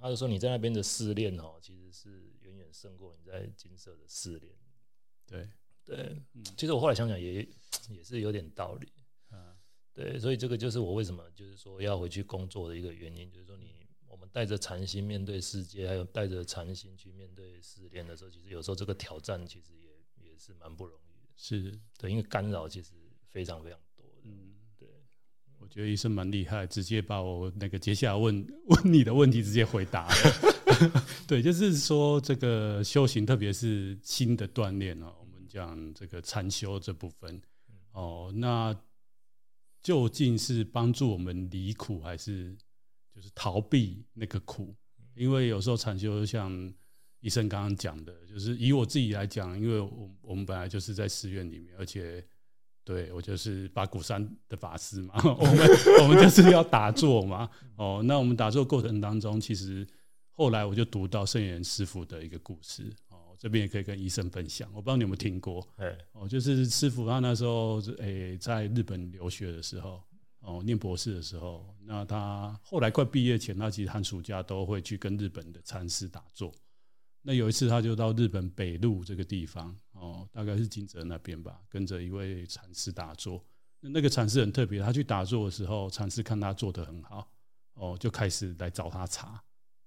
[0.00, 4.52] 他就说你在那边的试炼哦，其实是远远胜过你在金色的试炼。
[5.24, 5.48] 对
[5.84, 6.20] 对，
[6.56, 7.48] 其实我后来想想也
[7.88, 8.92] 也是有点道理。
[9.30, 9.56] 嗯
[9.94, 14.28] 对，所以这个就是我为什么就是说要回去工作的一个原因，就是说你我们。
[14.32, 21.30] 带着禅心面对世界，还有带着禅心去面对试炼的时候，其实有时候这个挑战其实也也是蛮不容易的。
[21.36, 22.92] 是对，因为干扰其实
[23.30, 23.80] 非常非常
[25.66, 31.02] 我觉得医生蛮厉害，直接把我那个接下来问问你的问题直接回答了。
[31.26, 37.42] 对，就是说这个修行，特别是心的锻炼啊，我们讲这个禅修这部分
[37.90, 38.72] 哦，那
[39.82, 42.56] 究竟是帮助我们离苦还是？
[43.12, 44.76] 就是逃避那个苦，
[45.14, 46.52] 因为有时候禅修像
[47.20, 52.22] 医生刚刚讲的，就是以我自己来讲，因为我我们本来就是在寺院里面，而且
[52.86, 55.68] 对我就是八股山的法师嘛， 我们
[56.02, 57.50] 我们就是要打坐嘛。
[57.76, 59.84] 哦，那我们打坐过程当中，其实
[60.30, 64.68] 后来我就读到圣严师傅的一个故事，哦，这边也可以跟医生分享。
[64.72, 65.66] 我不知道你有没有听过？
[66.12, 70.00] 哦，就是师傅他那时候诶在日本留学的时候。
[70.40, 76.54] 哦，念博士的时候，那他后来快毕业前，他其实寒暑假都会去跟日本的禅师打坐。
[77.26, 83.44] 那有一次，他就到日本北路这个地方，哦，大概是金泽那边吧，跟着一位禅师打坐。
[83.80, 87.28] 那个禅师很特别，他去打坐的时候，禅师看他做得很好，
[87.74, 89.42] 哦，就开始来找他查。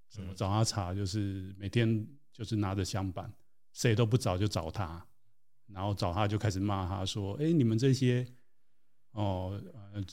[0.09, 0.93] 什么找他查？
[0.93, 3.33] 就是每天就是拿着香板，
[3.71, 5.07] 谁都不找就找他，
[5.67, 8.27] 然后找他就开始骂他说：“哎，你们这些。”
[9.13, 9.59] 哦，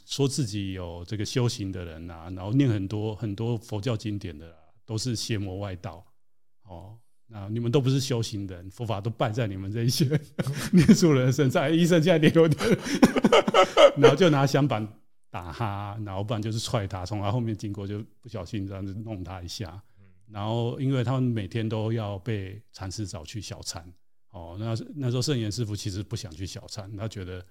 [0.07, 6.03] 说自己有这个修行的人啊，然后念很多很多佛教经典的，都是邪魔外道。
[6.63, 6.99] 哦，
[7.33, 10.05] 啊你们都不是修行人，佛法都败在你们这些
[10.73, 11.71] 念书人身上。
[11.73, 12.49] 医生现在脸有，
[13.99, 14.87] 然后就拿香板
[15.31, 19.83] 打他，然后不然就是踹他，从他后面经过就不小心这样子弄他一下。
[20.31, 23.85] 然后因为他们每天都要被禅师找去小禅。
[24.31, 27.45] 哦，那那时候圣严师父其实不想去小禅，他觉得。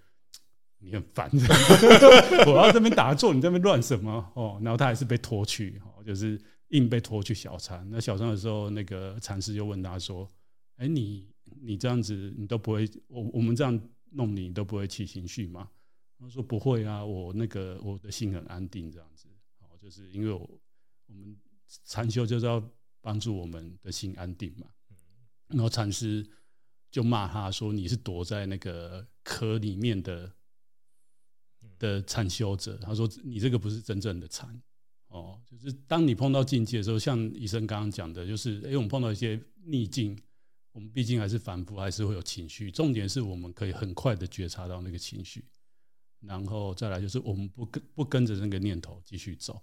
[0.77, 1.31] 你很烦，
[2.45, 4.11] 我要这边打坐，你这边乱什么？
[4.35, 7.87] 哦，然后他还是被拖去，就是硬被拖去小禅。
[7.89, 10.27] 那小禅的时候，那个禅师就问他说
[10.77, 11.27] ：“哎，你
[11.61, 13.79] 你这样子，你都不会，我我们这样
[14.11, 15.69] 弄你，你都不会起情绪吗？”
[16.19, 19.27] 他说：“不会啊，我那个我的心很安定，这样子。
[19.59, 20.39] 哦，就是因为我
[21.07, 21.37] 我们
[21.83, 22.61] 禅修就是要
[23.01, 24.67] 帮助我们的心安定嘛。”
[25.49, 26.27] 然后禅师
[26.89, 30.31] 就骂他说：“你是躲在那个壳里面的。”
[31.77, 34.61] 的禅修者，他说你这个不是真正的禅
[35.15, 40.17] 哦，就是当你碰到境界的时候，像医生刚刚讲的，就是哎，我们碰到一些逆境，
[40.71, 42.69] 我们毕竟还是反复，还是会有情绪。
[42.69, 45.45] 重点是我们可以很快的觉察到那个情绪，
[46.19, 49.61] 然后再来就是我们不跟不跟着那个念头继续走。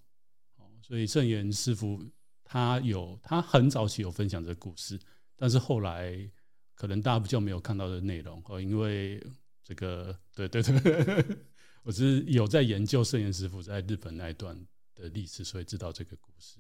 [0.57, 2.03] 哦，所以圣严师傅
[2.45, 4.99] 他有他很早期有分享这个故事，
[5.37, 6.31] 但是后来
[6.75, 9.23] 可能大家比较没有看到的内容哦，因为。
[9.65, 11.25] 这个对对对，
[11.85, 14.61] 我是有在研究圣严师傅在日本那一段
[15.03, 16.59] 的历史，所以知道这个故事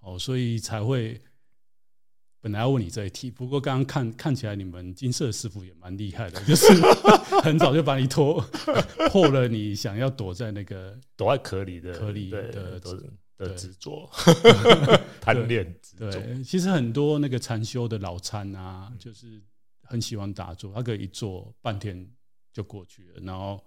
[0.00, 1.20] 哦，所以才会
[2.40, 3.30] 本来要问你这一题。
[3.30, 6.66] 不过刚刚看看起来，你们金色师傅也蛮厉害的，就是
[7.42, 8.40] 很早就把你拖
[9.10, 12.80] 破了，你想要躲在那个躲在壳里的壳里的
[13.36, 14.10] 的执着
[15.20, 15.96] 贪恋执。
[15.96, 19.42] 对，其实很多那个禅修的老禅啊，就是
[19.82, 22.10] 很喜欢打坐，他可以一坐半天。
[22.54, 23.60] 就过去了，然后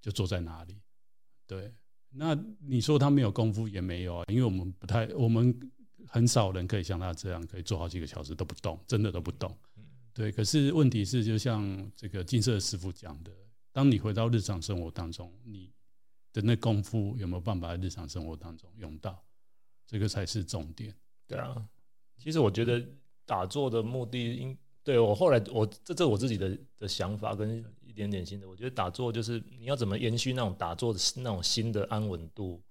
[0.00, 0.80] 就坐在哪里。
[1.46, 1.70] 对，
[2.14, 5.58] 那你说他没有功夫也没有啊，因为我们不太，我们
[6.06, 9.56] 很少人可以像他这样，可以做好几个小时都不动，真的都不动。
[10.12, 13.32] 对，可是问题是，就像这个金色师傅讲的，
[13.72, 15.72] 当你回到日常生活当中，你
[16.32, 19.24] 的那功夫有没有办法在日常生活当中用到？
[19.86, 20.94] 这个才是重点。
[21.26, 21.66] 对啊，
[22.18, 22.86] 其实我觉得
[23.24, 27.64] 打坐的目的应，应对我后来我这这我自己的的想法跟。
[27.92, 32.62] 一点点新的，我觉得打坐就是你要怎么延续那种打坐的那种心的安稳度，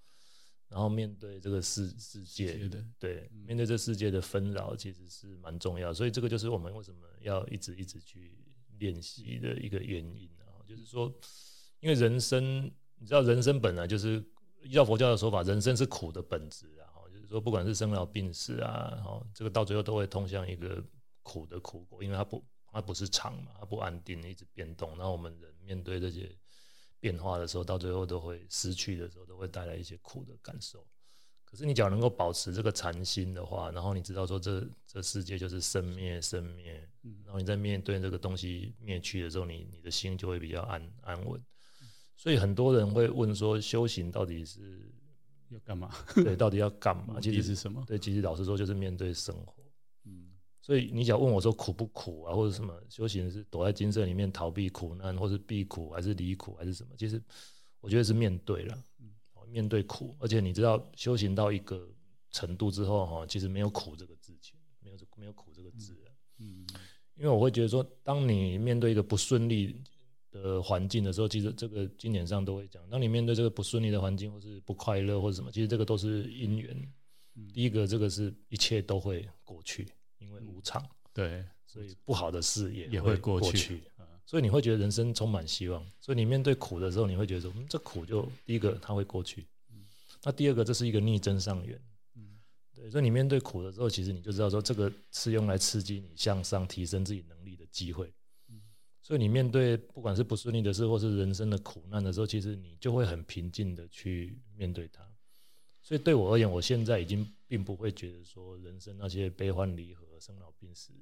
[0.68, 5.94] 然后面对这个世世界的对，面对这世界的纷扰，其实是蛮重要。
[5.94, 8.36] 所以这个就是我们为什么要一直一直去
[8.80, 11.14] 练习的一个原因啊，就是说，
[11.82, 12.64] 因为人生，
[12.98, 14.26] 你知道，人生本来就是
[14.64, 20.84] 依照佛教的说法，人生是苦的本质啊，就是说，不管是生老病死啊，然后这个到最后都会通向一个
[21.22, 22.44] 苦的苦果，因为它不。
[22.72, 24.90] 它不是常嘛，它不安定，一直变动。
[24.98, 26.34] 然后我们人面对这些
[27.00, 30.86] 变化的时候，到最后都会失去的时候，都会带来一些苦的感受。
[31.44, 36.88] 可是你只要能够保持这个禅心的话，然后你知道说这这世界就是生灭生灭，
[37.26, 41.44] 然后你在面对这个东西灭去的时候，你你的心就会比较安安稳。
[42.16, 44.90] 所以很多人会问说，修行到底是
[45.50, 45.94] 要干嘛？
[46.16, 47.20] 对，到底要干嘛？
[47.22, 47.84] 其实是什么？
[47.86, 49.61] 对，其实老实说，就是面对生活。
[50.62, 56.96] 所以你只要问我说苦不苦啊，或者什么修行是躲在金色里面逃避苦难，或是避苦，还是离苦，还是什么？
[56.96, 57.22] 其实
[57.80, 58.84] 我觉得是面对了，
[59.50, 60.16] 面对苦。
[60.20, 61.90] 而且你知道修行到一个
[62.30, 65.98] 程度之后，哈，其实没有苦这个字情，没有没有苦这个字。
[66.38, 66.66] 嗯，
[67.16, 69.76] 因为我会觉得说，当你面对一个不顺利
[70.32, 76.94] 的环境的时候，其实这个经典上都会讲，当你面对这个不顺利的环境，或是不快乐，或者什么，其实这个都是因缘。
[77.54, 79.88] 第一个，这个是一切都会过去。
[80.22, 83.82] 因为无常，对，所以不好的事也也会过去，
[84.26, 85.86] 所以你会觉得人生充满希望。
[86.00, 89.48] 所以你面对苦的时候，你会觉得说，嗯，这苦就第一个它会过去，
[90.24, 91.82] 那第二个这是一个逆增上缘，
[92.74, 98.14] 对，所以你面对苦的时候，其实你就知道说，这个是用来刺激你向上提升自己能力的机会，
[99.02, 105.04] 所以你面对不管是不顺利的事，或是人生的苦难的时候，其实你就会很平静的去面对它。
[105.82, 110.94] 所以对我而言，我现在已经并不会觉得说人生那些悲欢离合、生老病死，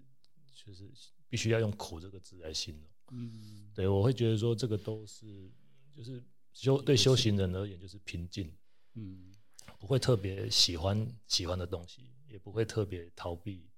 [0.56, 0.90] 就是
[1.28, 2.90] 必须要用苦这个字来形容。
[3.12, 5.52] 嗯，对，我会觉得说这个都是
[5.94, 8.56] 就是修对修行人而言就是平静。
[8.94, 9.32] 嗯，
[9.78, 13.70] 不会特别喜欢喜欢的东西，也不会特别逃避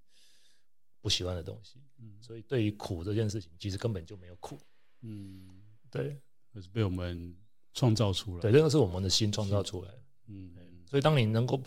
[1.01, 1.81] 不喜欢的东西。
[1.97, 4.59] 嗯，所以对于苦这件事情，其实根本就没有苦。
[5.01, 6.21] 嗯，对，
[6.61, 7.35] 是被我们
[7.73, 8.41] 创造出来。
[8.41, 9.91] 对，这个是我们的心创造出来。
[10.27, 10.55] 嗯。
[10.87, 11.63] 所以，当你能够，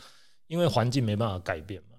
[0.49, 1.94] 因为环境没办法改变嘛，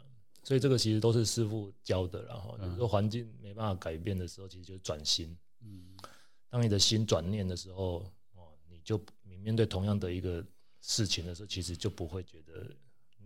[0.46, 2.24] 所以这个其实都是师傅教的。
[2.24, 5.36] 然后，有时候环境没办法改变的时候，其实就是转心。
[5.62, 5.98] 嗯，
[6.50, 10.46] 当你的心转念的时候，哦，你就你面对同样的一个
[10.82, 12.72] 事情的时候，其实就不会觉得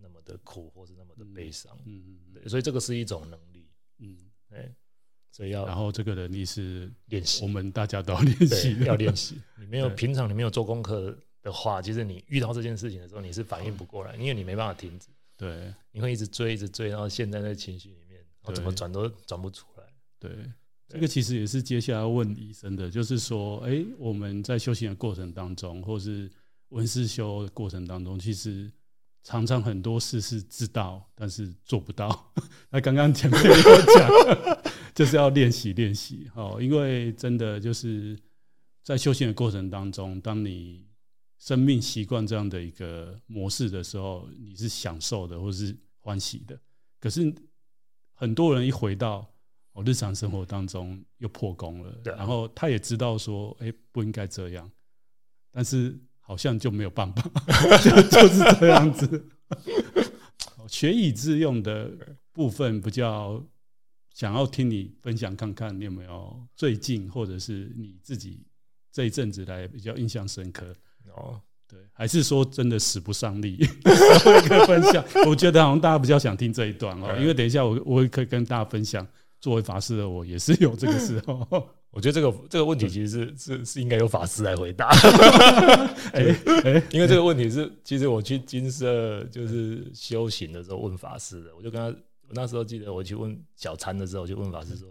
[0.00, 1.78] 那么的苦，或是那么的悲伤。
[1.84, 3.68] 嗯嗯，对，所以这个是一种能力。
[3.98, 4.16] 嗯，
[4.48, 4.74] 对，
[5.30, 9.38] 所以要然后这个能力是练习，我们大家都要练习，要练习。
[9.58, 11.16] 你没有平常你没有做功课。
[11.42, 15.08] 的话，其实你遇到这件事情的时候，你是反应不过来，因为你没办法停止。
[15.40, 19.84] 对，你会一直追，一直追，然后陷在那情绪里面，然后怎么转都转不出来。
[20.18, 20.30] 对，
[20.86, 26.30] 这个其实也是接下来要问医生的，就是说，哎，我们在修行的过程当中，或是
[26.68, 28.70] 文思修的过程当中，其实
[29.24, 32.34] 常常很多事是知道，但是做不到。
[32.68, 33.50] 那刚刚前面有
[33.96, 34.62] 讲，
[34.94, 36.30] 就是要练习练习。
[36.34, 38.14] 哦，因为真的就是
[38.82, 40.86] 在修行的过程当中，当你
[41.40, 46.56] 生命习惯这样的一个模式的时候，你是享受的，或是欢喜的。
[47.00, 47.34] 可是
[48.12, 49.26] 很多人一回到
[49.72, 51.98] 我日常生活当中，又破功了。
[52.04, 54.70] 然后他也知道说，哎，不应该这样。
[55.50, 57.22] 但是好像就没有办法，
[57.82, 59.26] 就就是这样子。
[60.68, 61.90] 学以致用的
[62.32, 63.42] 部分，比较
[64.12, 68.46] 想要听你分享看看，你有没有最近或者是你自己
[68.92, 70.76] 这一阵子来比较印象深刻？
[71.14, 73.56] 哦，对，还是说真的使不上力？
[74.22, 79.06] 做一个分享，我觉得好像大家比较想听这一段哦，因为等一下我我可以跟大家分享，
[79.40, 81.46] 作为法师的我也是有这个时候。
[81.92, 84.86] 我觉得这个这个问题其实是是是应该由法师来回答。
[86.14, 86.22] 哎
[86.64, 91.86] 哎，因为这个问题是，其实我去金色就是修行的时候问法师的，我就跟他，
[92.28, 94.88] 我那时候记得我去问小禅的时候，我就问法师说：“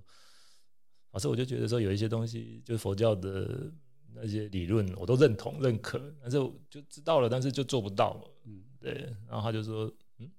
[1.10, 3.72] 法师，我就觉得说有一些东西，就是佛教的
[4.14, 9.16] 那些理论，我都认同认可，但是我就知道了，但是就做不到。”嗯，对。
[9.28, 10.32] 然后他就说：“嗯，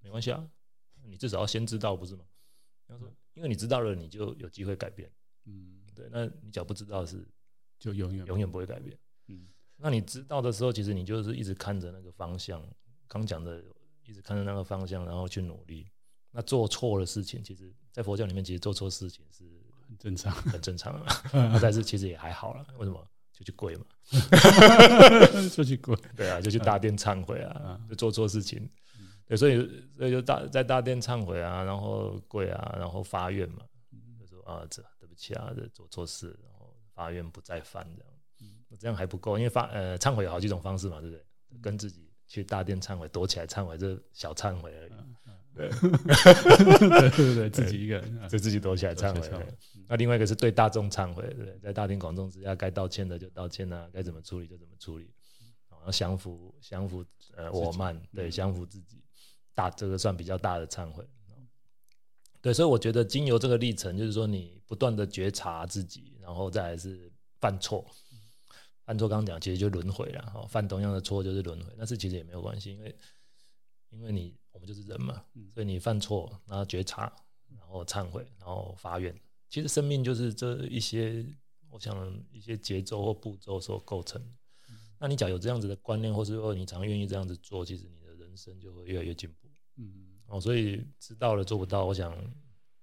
[0.00, 0.48] 没关系啊，
[1.04, 2.24] 你至少要先知道，不是吗？”
[2.88, 5.10] 他说：“因为你知道了，你就有机会改变。”
[5.46, 5.80] 嗯。
[5.94, 7.22] 对，那你只要不知道是，
[7.78, 8.98] 就永远永远不会改变。
[9.28, 9.46] 嗯，
[9.76, 12.66] 那你知道的时候，其实你就是一直看着那个方向，
[13.06, 13.62] 刚讲的，
[14.02, 15.86] 一直看着那个方向，然后去努力。
[16.30, 19.44] 那做错了事情，其实，在佛教里面，其实做错事情是
[19.86, 21.06] 很正常，很正常的。
[21.60, 23.06] 但是其实也还好了，为什么？
[23.32, 23.84] 就去跪嘛，
[25.54, 25.96] 就去跪。
[26.16, 28.68] 对啊，就去大殿忏悔啊，就做错事情。
[29.26, 29.56] 对，所以
[29.96, 33.62] 所以就大在大殿忏悔啊，然后跪啊，然后发愿嘛，
[34.20, 34.82] 就说啊这。
[34.98, 41.22] 对不起啊，这做错事，然后发愿不再犯，这样，嗯，这样还不够，因为发呃忏悔有好几种方式嘛，对不对？
[41.60, 44.92] 跟自己去大殿忏悔，躲起来忏悔，这小忏悔而已。
[45.54, 49.46] 对，对对对，自己一个人，就自己躲起来忏悔。
[49.88, 55.12] 那另外一个是对大众忏悔，对，在大庭广众之下，该道歉的就道歉啊，该怎么处理就怎么处理，
[55.70, 57.04] 然后降服降服
[57.36, 59.02] 呃我慢，对，降服自己，
[59.54, 61.06] 大这个算比较大的忏悔。
[62.40, 67.86] 对，所以我觉得经由这个历程，就是说你不断的觉察自己，然后再来是犯错，
[68.84, 72.96] 犯错刚刚讲其实就轮回了，哈，犯同样的错就是轮回，但是其实也没有关系，因为
[73.90, 77.12] 因为你我们就是人嘛，所以你犯错，然后觉察，
[77.56, 79.14] 然后忏悔，然后发愿，
[79.48, 81.26] 其实生命就是这一些，
[81.68, 84.22] 我想一些节奏或步骤所构成。
[84.98, 89.48] 那你假如有这样子的观念，或是说你常愿意这样子做，其实你的人生就会越来越进步。
[89.76, 90.20] 嗯。
[90.28, 92.16] 哦，所以知道了做不到，我想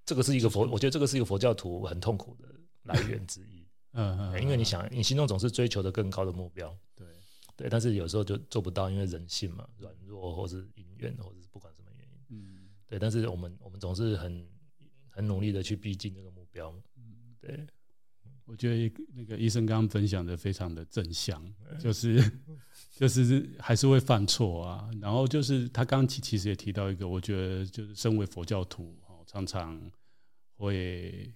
[0.05, 2.47] 这个是一个佛，我觉得这个是一个佛教徒很痛苦的
[2.83, 3.65] 来源之一。
[3.93, 6.77] 嗯嗯，因为你想，你心中总是追求的更高的目标，
[7.59, 12.97] 对对，但是有时候就做不到，因为人性嘛，软弱或是因缘，或者是不管什么原因，嗯，对。
[12.97, 14.47] 但是我们我们总是很
[15.09, 17.67] 很努力的去逼近这个目标，嗯，对。
[18.45, 21.39] 我觉得那个医生刚刚分享的非常的正向，
[21.79, 22.19] 就是
[22.97, 24.89] 就是还是会犯错啊。
[24.99, 28.97] 然后就是他刚刚其其实也提到一个，我觉得就是身为佛教徒，
[29.27, 29.79] 常常
[30.55, 31.31] 会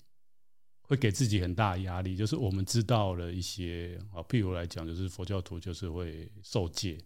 [0.84, 2.16] 会给自己很大的压力。
[2.16, 6.98] 就是我们知道了一些啊，譬如来讲，就是佛教徒就是会受戒，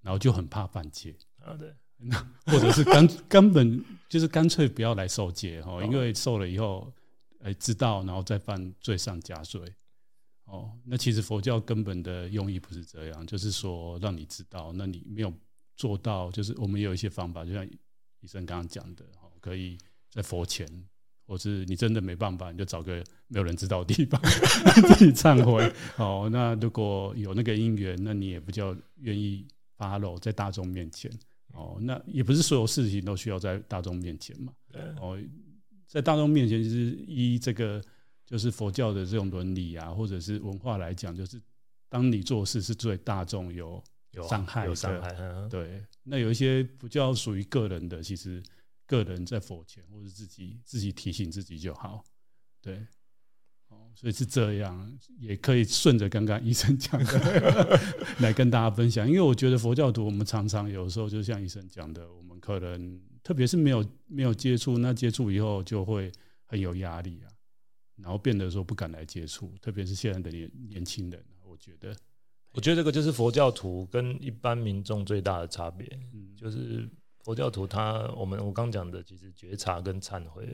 [0.00, 1.74] 然后就很怕犯戒啊，对，
[2.46, 6.92] 或者是根 根本就是干脆不要来受戒哈，因为受了以后。
[7.40, 9.60] 哎，知道，然后再犯罪上加罪。
[10.46, 15.32] 哦，那其实佛教根本的用意不是这样，就是说让你知道，那你没有
[15.76, 19.78] 做到，就是我们也有一些方法，就像医生刚刚讲的，哦，可以
[20.10, 20.66] 在佛前，
[21.26, 24.20] 或是你真的没办法，你就找个没有人知道的地方
[24.96, 25.70] 自己忏悔。
[25.96, 29.46] 哦，那如果有那个因缘，那你也比较愿意
[29.76, 31.10] 发露在大众面前。
[31.52, 34.52] 哦，那也不是所有事情都需要在大众面前嘛。
[35.00, 35.18] 哦。
[35.86, 37.80] 在大众面前，就是依这个
[38.26, 41.40] 就是佛教的这种伦理啊，或者是文化来讲，就是
[41.88, 43.82] 当你做事是对大众有
[44.28, 45.14] 伤害，有伤害，
[45.48, 45.80] 对。
[46.02, 48.42] 那有一些不叫属于个人的，其实
[48.86, 52.02] 个人在佛前或者自己自己提醒自己就好，
[52.62, 52.86] 对。
[53.68, 57.80] 哦，所以是这样，也可以顺着刚刚 医生讲的
[58.20, 59.06] 来跟大家分享。
[59.08, 63.00] 因为我觉得佛教徒，我们常常有时候就像医生讲的，我们可能。
[63.26, 66.12] 特别是没有没有接触，那接触以后就会
[66.44, 67.28] 很有压力啊，
[67.96, 69.52] 然后变得说不敢来接触。
[69.60, 71.92] 特别是现在的年年轻人，我觉得，
[72.52, 75.84] 我觉得这个就是佛教徒跟一般民众最大的差别，
[76.14, 76.88] 嗯，就是
[77.26, 80.46] 佛教徒他我们我刚讲的，其实觉察跟忏悔，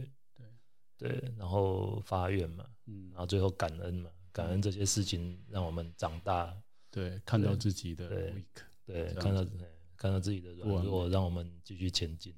[0.96, 6.56] 对对，然后发愿嘛，嗯，然后最后感恩嘛，感恩这些事情让我们长大，
[6.90, 8.44] 对，看到自己的 weak，
[8.86, 9.46] 对，对，看到。
[9.94, 12.34] 看到自己的软弱，让我们继续前进。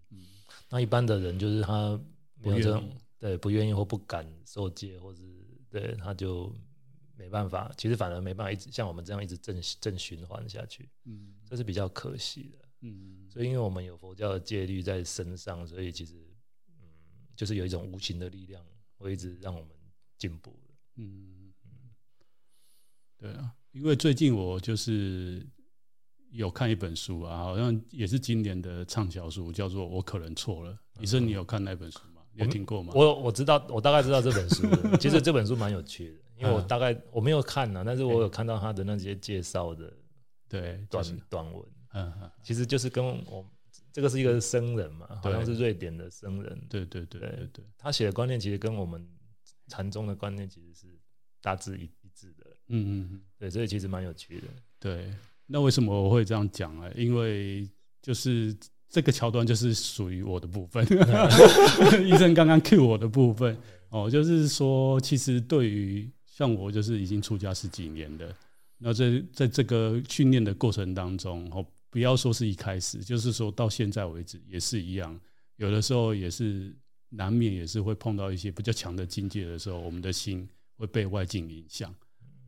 [0.68, 1.99] 那一般的人就是他
[2.35, 5.22] 没有这种对不愿意或不敢受戒，或是
[5.70, 6.55] 对他就
[7.16, 7.72] 没办法。
[7.78, 10.91] 其实反而没办法一直像我们这样一直正正循环下去。
[11.05, 12.64] 嗯，这是比较可惜的。
[12.87, 16.14] 嗯，所以因为我们有佛教的戒律在身上，所以其实
[16.68, 16.85] 嗯，
[17.35, 18.62] 就是有一种无形的力量
[18.99, 19.70] 会一直让我们
[20.18, 20.55] 进步。
[20.97, 21.91] 嗯嗯，
[23.18, 23.55] 对啊。
[23.72, 25.45] 因为最近我就是
[26.30, 30.72] 有看一本书啊，好像也是今年的畅销书，叫做《我可能错了》。
[31.03, 32.22] 医生，你有看那本书吗？
[32.35, 32.93] 有听过吗？
[32.95, 34.68] 我我知道，我大概知道这本书。
[35.01, 39.93] 其实这本书蛮有趣的，因为我大概我没有看呢，但是我有看到他的那些介绍的
[40.49, 41.66] 对短短文。
[41.95, 43.45] 嗯，其实就是跟我
[43.92, 46.66] 这个是一个僧人嘛，好像是瑞典的僧人。
[46.68, 49.09] 对对对对对，他写的观念其实跟我们
[49.68, 50.86] 禅宗的观念其实是
[51.40, 52.47] 大致一一致的。
[52.68, 54.49] 嗯嗯嗯，对，所以其实蛮有趣的。
[54.78, 55.11] 对，
[55.47, 56.92] 那为什么我会这样讲呢？
[56.95, 57.66] 因为
[58.03, 58.55] 就是。
[58.86, 60.86] 这个桥段就是属于我的部分，
[62.07, 68.32] 医生刚刚 cue 我的部分哦，就是说，其实对于像我，就是已经出家十几年的，
[68.78, 75.16] 那在在这个训练的过程当中，哦，不要说是一开始，就是说到现在为止也是一样，
[75.59, 76.76] 有的时候也是
[77.11, 81.95] 难免也是会碰到一些比较强的境界的时候，我们的心会被外境影响。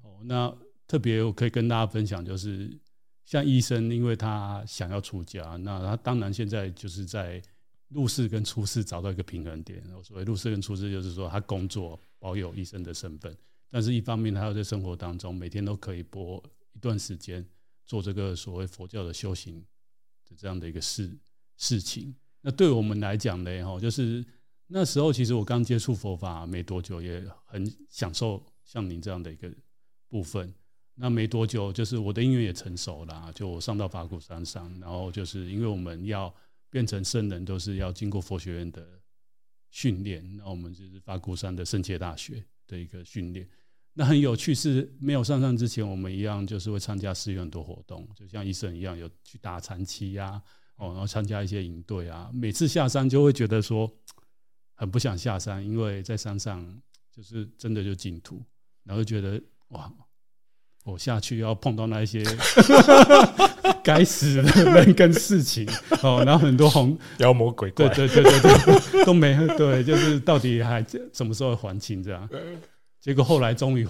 [0.03, 0.53] 哦，那
[0.89, 2.77] 特别我可以跟大家分享就是。
[3.25, 7.43] 像医生，因为他想要出家，那他当然现在就是在
[7.89, 9.83] 入世跟出世找到一个平衡点。
[10.05, 13.37] 所谓入世跟出世，就是说他工作保有医生的身份，
[13.69, 16.41] 但是一方面他要在生活当中每天都可以播
[16.73, 17.45] 一段时间
[17.87, 19.65] 做这个所谓佛教的修行
[20.29, 21.17] 的这样的一个事
[21.57, 22.15] 事情。
[22.41, 24.25] 那对我们来讲呢，哈，就是
[24.67, 29.53] 那时候其实我刚接触佛法没多久，也很享受像您这样的一个
[30.09, 30.53] 部分。
[30.99, 36.35] 那没多久，就是我的因缘也成熟了，就我上到法鼓山上，然后就是因为我们要
[36.71, 38.99] 变成圣人，都是要经过佛学院的
[39.71, 43.47] 训练，那我们就是法鼓山的圣切大学的一个训练。
[43.99, 50.41] 那很有趣，是没有上山之前，我们一样就是会参加寺院很多活动，就像医生一样，有去打禅期呀，
[50.77, 52.31] 哦，然后参加一些营队啊。
[52.33, 53.91] 每次下山就会觉得说
[54.75, 56.63] 很不想下山，因为在山上
[57.11, 58.45] 就是真的就净土，
[58.85, 59.91] 然后就觉得哇。
[60.85, 62.23] 我下去要碰到那一些
[63.83, 65.69] 该死的人跟事情
[66.01, 72.29] 哦，然后很多红妖魔鬼怪，对对对对对，都没对，就是到底还什么时候还清这样？
[73.07, 73.87] 结果后来终于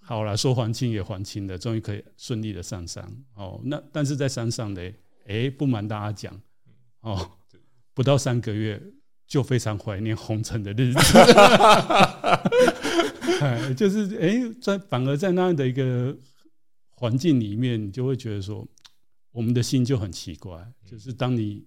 [0.00, 3.60] 好了，说还清也还清了，终于可以顺利的上山哦。
[3.64, 4.80] 那但是在山上呢，
[5.26, 6.40] 哎，不瞒大家讲
[7.00, 7.32] 哦，
[7.92, 8.80] 不到三个月
[9.26, 10.98] 就非常怀念红尘的日子。
[13.40, 16.16] 哎，就是哎，在反而在那样的一个
[16.92, 18.64] 环境里面，你就会觉得说，
[19.32, 20.64] 我们的心就很奇怪。
[20.88, 21.66] 就是当你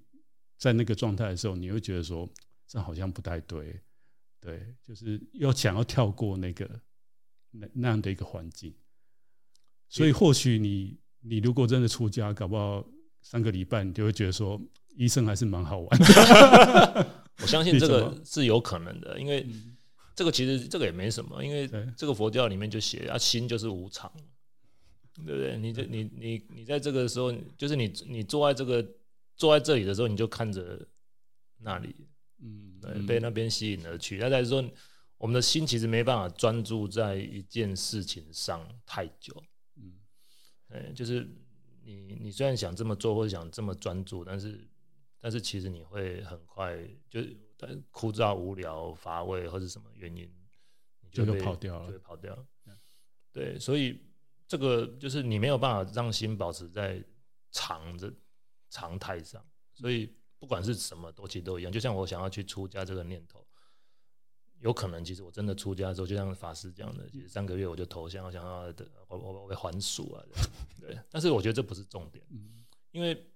[0.58, 2.26] 在那个状态的时候，你会觉得说，
[2.66, 3.82] 这好像不太对，
[4.40, 6.70] 对，就是要想要跳过那个
[7.52, 8.74] 那那样的一个环境。
[9.88, 12.86] 所以或许你你如果真的出家，搞不好
[13.22, 14.62] 三个礼拜，你就会觉得说，
[14.96, 17.08] 医生还是蛮好玩的。
[17.42, 19.46] 我相信这个是有可能的，因为。
[20.16, 21.66] 这个其实这个也没什么，因为
[21.96, 24.12] 这个佛教里面就写啊，心就是无常，
[25.26, 25.58] 对不对？
[25.58, 28.86] 你这你你你在这个时候，就是你你坐在这个
[29.38, 30.86] 坐在这里的时候，你就看着
[31.60, 31.96] 那里，
[32.84, 34.18] 嗯，对，被那边吸引而去。
[34.18, 34.64] 那再说，
[35.18, 39.44] 我们的心其实没办法专注在一件事情上太久，
[39.76, 39.94] 嗯，
[40.68, 41.28] 对，就是
[41.84, 44.68] 你你虽然想这么做或者想这么专注，但是
[45.20, 46.78] 但是其实你会很快
[47.10, 47.22] 就。
[47.92, 50.34] 枯燥、无聊、乏味，或者什么原因，
[51.02, 52.48] 你就会跑掉了，就会跑掉。
[53.34, 54.02] 对，所以
[54.48, 57.04] 这个就是你没有办法让心保持在
[57.52, 58.14] 常的
[58.70, 59.46] 常态上。
[59.74, 61.72] 所以不管是什么，都其实都一样。
[61.72, 63.46] 就像我想要去出家这个念头，
[64.62, 70.24] 有可能其实我真的出家之后，就像法师讲的，其实三个月我就投降，我想要的我我我会还俗啊。
[70.80, 72.26] 对，但是我觉得这不是重点，
[72.92, 73.30] 因为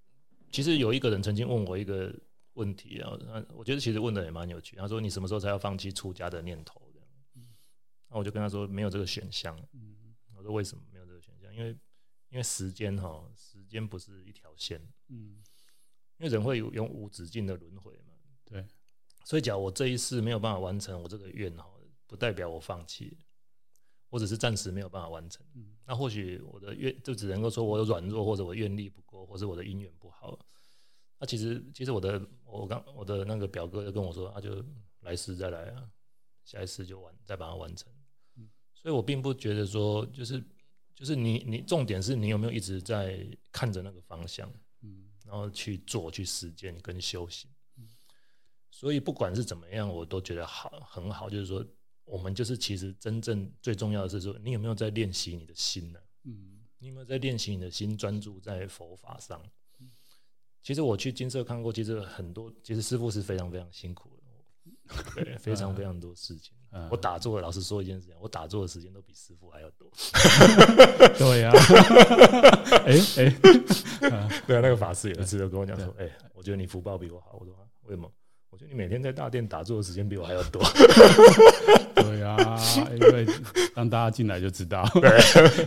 [0.51, 2.13] 其实有一个人曾经问我一个。
[2.55, 3.09] 问题啊，
[3.55, 4.75] 我觉得其实问的也蛮有趣。
[4.75, 7.07] 他说：“你什么时候才要放弃出家的念头？”这样，
[8.09, 9.59] 那我就跟他说：“没有这个选项。”
[10.37, 11.51] 我说：“为什么没有这个选项？
[11.51, 11.75] 因为
[12.29, 14.79] 因为时间哈，时间不是一条线。
[15.07, 15.41] 嗯，
[16.17, 18.13] 因为人会有永无止境的轮回嘛。
[18.45, 18.65] 对，
[19.25, 21.65] 所以假如我这一世没有办法完成我这个愿哈，
[22.07, 23.17] 不代表我放弃，
[24.09, 25.45] 我只是暂时没有办法完成。
[25.85, 30.39] 那或许我的愿就只能够说我有软弱，或者我愿力不够，或者我的姻缘不好。
[31.19, 32.21] 那其实其实我的。
[32.53, 34.63] 我刚我的那个表哥就跟我说，他就
[34.99, 35.89] 来世再来啊，
[36.45, 37.91] 下一次就完再把它完成。
[38.75, 40.39] 所以我并不觉得说就是
[40.93, 44.47] 就是你你重点是你有没有一直在看着那个方向，
[45.33, 47.49] 然后去做去实践跟修行。
[48.69, 51.27] 所以不管是怎么样，我都觉得好很好。
[51.27, 51.65] 就是说，
[52.05, 55.99] 我们就是其实真正最重要的是说，你有没有在练习你的心呢？
[56.25, 59.43] 嗯，你有没有在练习你的心，专注在佛法上？
[60.61, 64.12] 其实我去金色看过，其实很多，其实师傅是非常非常辛苦的。
[65.15, 66.53] 对，非常非常多事情。
[66.71, 69.87] 嗯、我打坐，老实说一件事情，我打坐的时间都比师傅还要多。
[71.17, 71.51] 对呀，
[72.85, 73.35] 哎 哎，
[74.47, 77.37] 对啊，那个法师有一次就跟我讲说，哎、欸，我觉得你福报比我好。
[77.39, 77.53] 我说
[77.83, 78.11] 为什么？
[78.49, 80.61] 我觉得你每天在大殿打坐的时间比我还要多。
[81.95, 82.59] 对呀、啊，
[82.93, 83.25] 因为
[83.75, 84.87] 让大家进来就知道。
[84.93, 85.09] 对，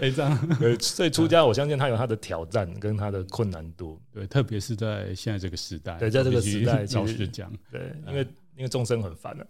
[0.01, 0.59] 哎，这样。
[0.61, 4.01] 对，所以出家，我相信他有他的挑战跟他的困难度。
[4.13, 5.97] 对，特别是在现在这个时代。
[5.99, 8.25] 对，在这个时代，老实讲，对，因为
[8.57, 9.47] 因为众生很烦啊。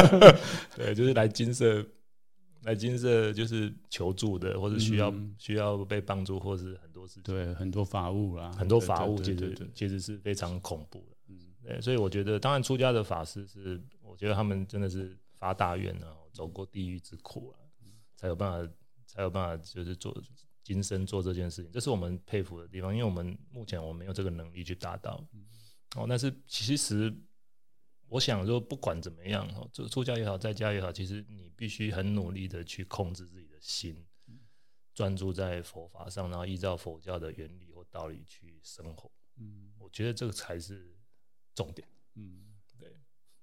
[0.76, 1.84] 对，就是来金色，
[2.62, 7.22] 来金色就是求助的，或者需要需要被帮助，或是很多事情。
[7.22, 11.16] 对，很多法务啦，很多法务，其实其实是非常恐怖的。
[11.28, 17.56] 嗯对，所以我觉得，当然出家的法师是，我觉得他们真的是发大愿啊，走过地狱之苦啊，
[18.16, 18.72] 才有办法，
[19.06, 20.14] 才有办法，就是做
[20.62, 22.92] 今生做这件事情，这是我们佩服的地方。
[22.92, 25.22] 因为我们目前我们没有这个能力去达到，
[25.96, 27.10] 哦，但是其实
[28.08, 34.04] 我想说，不管怎么样，哦，做出家也好，在家也好，其实你必须很努力的去控制自己的心，
[34.94, 39.10] 专注在佛法上，然后依照佛教的原理或道理去生活。
[39.36, 40.92] 嗯，我觉得这个才是。
[41.56, 42.88] 重点，嗯，对，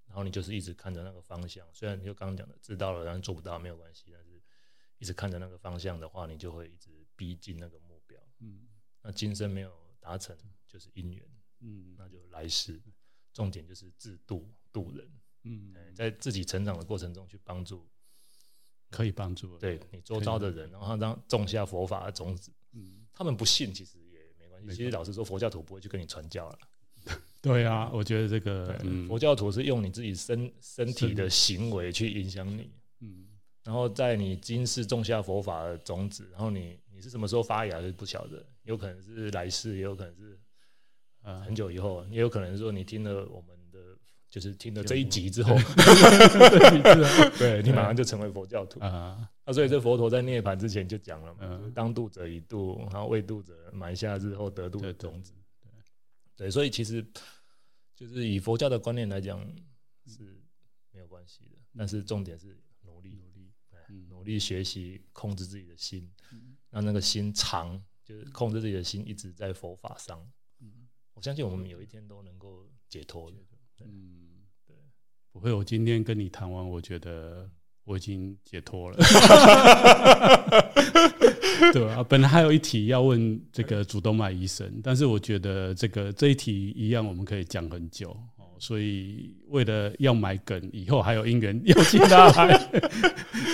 [0.05, 4.43] 然后你就是一直看着那个方向，虽然你就刚刚讲的知道了，但是做不到没有关系，但是
[4.97, 8.68] 一直看着那个方向的话，你就会一直逼近那个目标，嗯，
[9.01, 10.38] 那今生没有达成
[10.68, 11.26] 就是因缘，
[11.62, 12.82] 嗯，那就来世，
[13.34, 15.09] 重点就是自度度人，
[15.43, 17.88] 嗯，在自己成长的过程中去帮助，
[18.89, 26.59] 可以帮助，对你周遭的人，然后让种下佛法的种子，嗯，他们不信其实也没关系，其实老实说，佛教徒不会去跟你传教了。
[27.41, 28.77] 对啊，我觉得这个
[29.07, 33.27] 佛教徒是用你自己身身体的行为去影响你，嗯，
[33.63, 40.39] 然后在你今世种下佛法的种子，然后你你是什么时候发芽是不晓得，有可能是来世，也有可能是
[41.22, 43.80] 很久以后，也有可能说你听了我们的，
[44.30, 45.55] 就是听了这一集之后，
[47.38, 47.61] 对。
[47.65, 48.80] 你马上就成为佛教徒。
[48.80, 49.30] 啊。
[49.45, 55.34] 那所以这佛陀在涅槃之前就讲了嘛，当度者已度，然后未度者埋下日后得度的种子。
[56.36, 57.05] 对，所以其实
[57.95, 59.39] 就是以佛教的观念来讲
[60.07, 60.41] 是
[60.91, 63.51] 没有关系的，但是重点是努力努力，
[64.09, 66.11] 努力学习控制自己的心，
[66.69, 70.26] 让那个心常就是控制自己的心一直在佛法上。
[71.22, 73.38] 我相信我们有一天都能够解脱的。
[73.82, 74.76] 嗯，对，
[75.32, 75.53] 不会。
[75.53, 77.47] 我今天跟你谈完，我觉得
[77.84, 78.97] 我已经解脱了。
[81.74, 88.40] 对啊，本来还有一题要问这个主动脉医生，但是我觉得这个这一题一样，我们可以讲很久哦。
[88.62, 92.55] 所以为了要埋梗，以后还有因缘 邀请他来。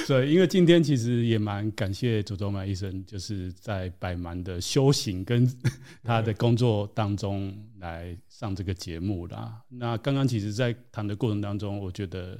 [0.05, 5.49] 所以，因为今天其实也蛮感谢主动脉医生，就是在百忙的修行跟
[6.03, 9.61] 他的工作当中来上这个节目啦。
[9.69, 12.37] 那刚刚其实，在谈的过程当中，我觉得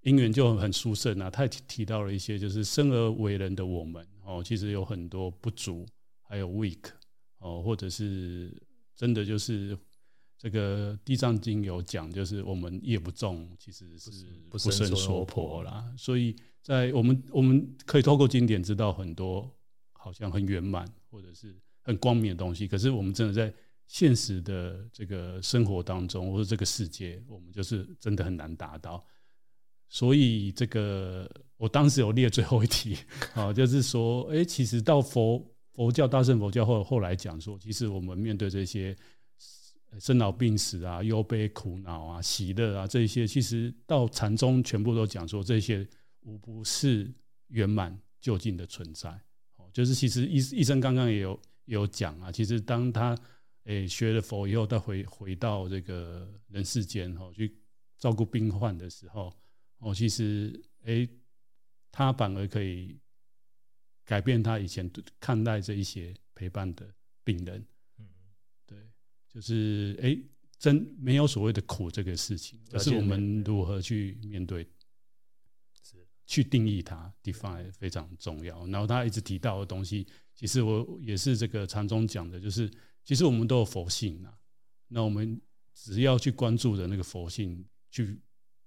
[0.00, 1.28] 因缘就很殊胜啊。
[1.28, 4.02] 他也提到了一些，就是生而为人的我们。
[4.24, 5.84] 哦，其实有很多不足，
[6.22, 6.84] 还有 weak
[7.38, 8.50] 哦，或者是
[8.96, 9.76] 真的就是
[10.42, 14.10] 这个《地藏经》有讲，就是我们业不重，其实是
[14.50, 15.94] 不胜娑婆啦。
[15.96, 19.48] 所以在我们我们可以透过经典知道很多
[19.92, 23.54] 好像很圆满或者是很光明的东西，可是我们真的在
[23.86, 29.06] 现实的这个生活当中，或者这个世界，我们就是真的很难达到。
[29.88, 32.98] 所以这个，我当时有列最后一题，
[33.34, 35.40] 啊，就是说，哎，其实到佛
[35.72, 38.96] 佛教大乘佛教后后来讲说，其实我们面对这些
[40.00, 45.86] 生老病死啊、忧悲苦恼啊、喜乐啊这些，其实到禅宗全部都讲说，这些
[46.20, 47.12] 无不是
[47.48, 49.10] 圆满究竟的存在。
[49.56, 53.16] 哦，就是其实医医生刚刚也有有讲啊，其实当他
[53.64, 57.56] 诶学了佛以后，他回回到这个人世间哈，去
[57.98, 59.32] 照顾病患的时候。
[59.78, 61.08] 哦，其实，诶，
[61.90, 62.96] 他反而可以
[64.04, 64.88] 改变他以前
[65.18, 66.88] 看待这一些陪伴的
[67.24, 67.66] 病人。
[69.32, 70.18] 就是，哎，
[70.58, 74.64] 真没有所谓的苦这个事情，而是我们如何去面对，
[75.82, 78.66] 是去定义它，define 非常重要。
[78.66, 82.70] 然后他一直提到的东西，其实我也是这个禅宗讲的，就是
[83.04, 84.36] 其实我们都有佛性啊，
[84.88, 85.40] 那我们
[85.74, 88.20] 只要去关注的那个佛性，去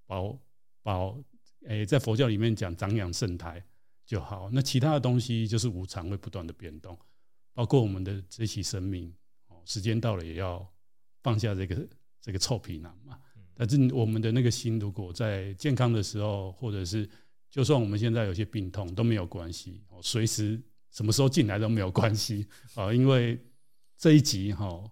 [0.05, 0.39] 保。
[0.85, 1.19] 保，
[1.63, 3.65] 诶，在佛教里面讲长养圣台
[4.05, 4.51] 就好。
[4.51, 6.95] 那其他的东西就是无常，会不断的变动，
[7.55, 9.24] 包括我们的这期生命，哦，
[9.65, 10.65] 时间到了也要
[11.21, 11.75] 放下这个
[12.21, 13.17] 这个臭皮囊嘛。
[13.53, 17.09] 但是我们的那个心，如果在健康的时候，或者是
[17.49, 20.61] 就算我们现在有些病痛都没有关系，哦，随时
[20.91, 22.91] 什么时候进来都没有关系啊。
[22.95, 23.37] 因为
[23.97, 24.83] 这一集哈，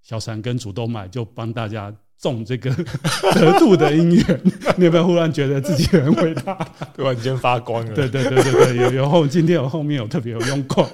[0.00, 1.94] 小禅跟主动脉就帮大家。
[2.18, 2.70] 种这个
[3.34, 4.42] 得度的因缘，
[4.78, 6.54] 你有没有忽然觉得自己很伟大？
[6.94, 7.92] 突然间发光了。
[7.96, 10.88] 对对对对对，有有后今天有后面有特别有用功。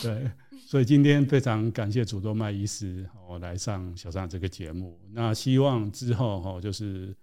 [0.00, 0.30] 对，
[0.66, 4.98] 所以今天非常感谢主动脉医师我来上小张这个节目。
[5.12, 7.14] 那希望之后哈，就是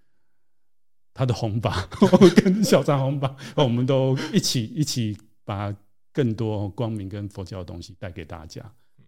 [1.12, 1.74] 他的红榜
[2.42, 5.74] 跟小张红榜，我们都一起一起把
[6.12, 8.62] 更多光明跟佛教的东西带给大家。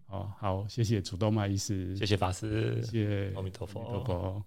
[0.05, 4.43] 好好，谢谢主动脉医师，谢谢法师，谢谢阿弥陀佛。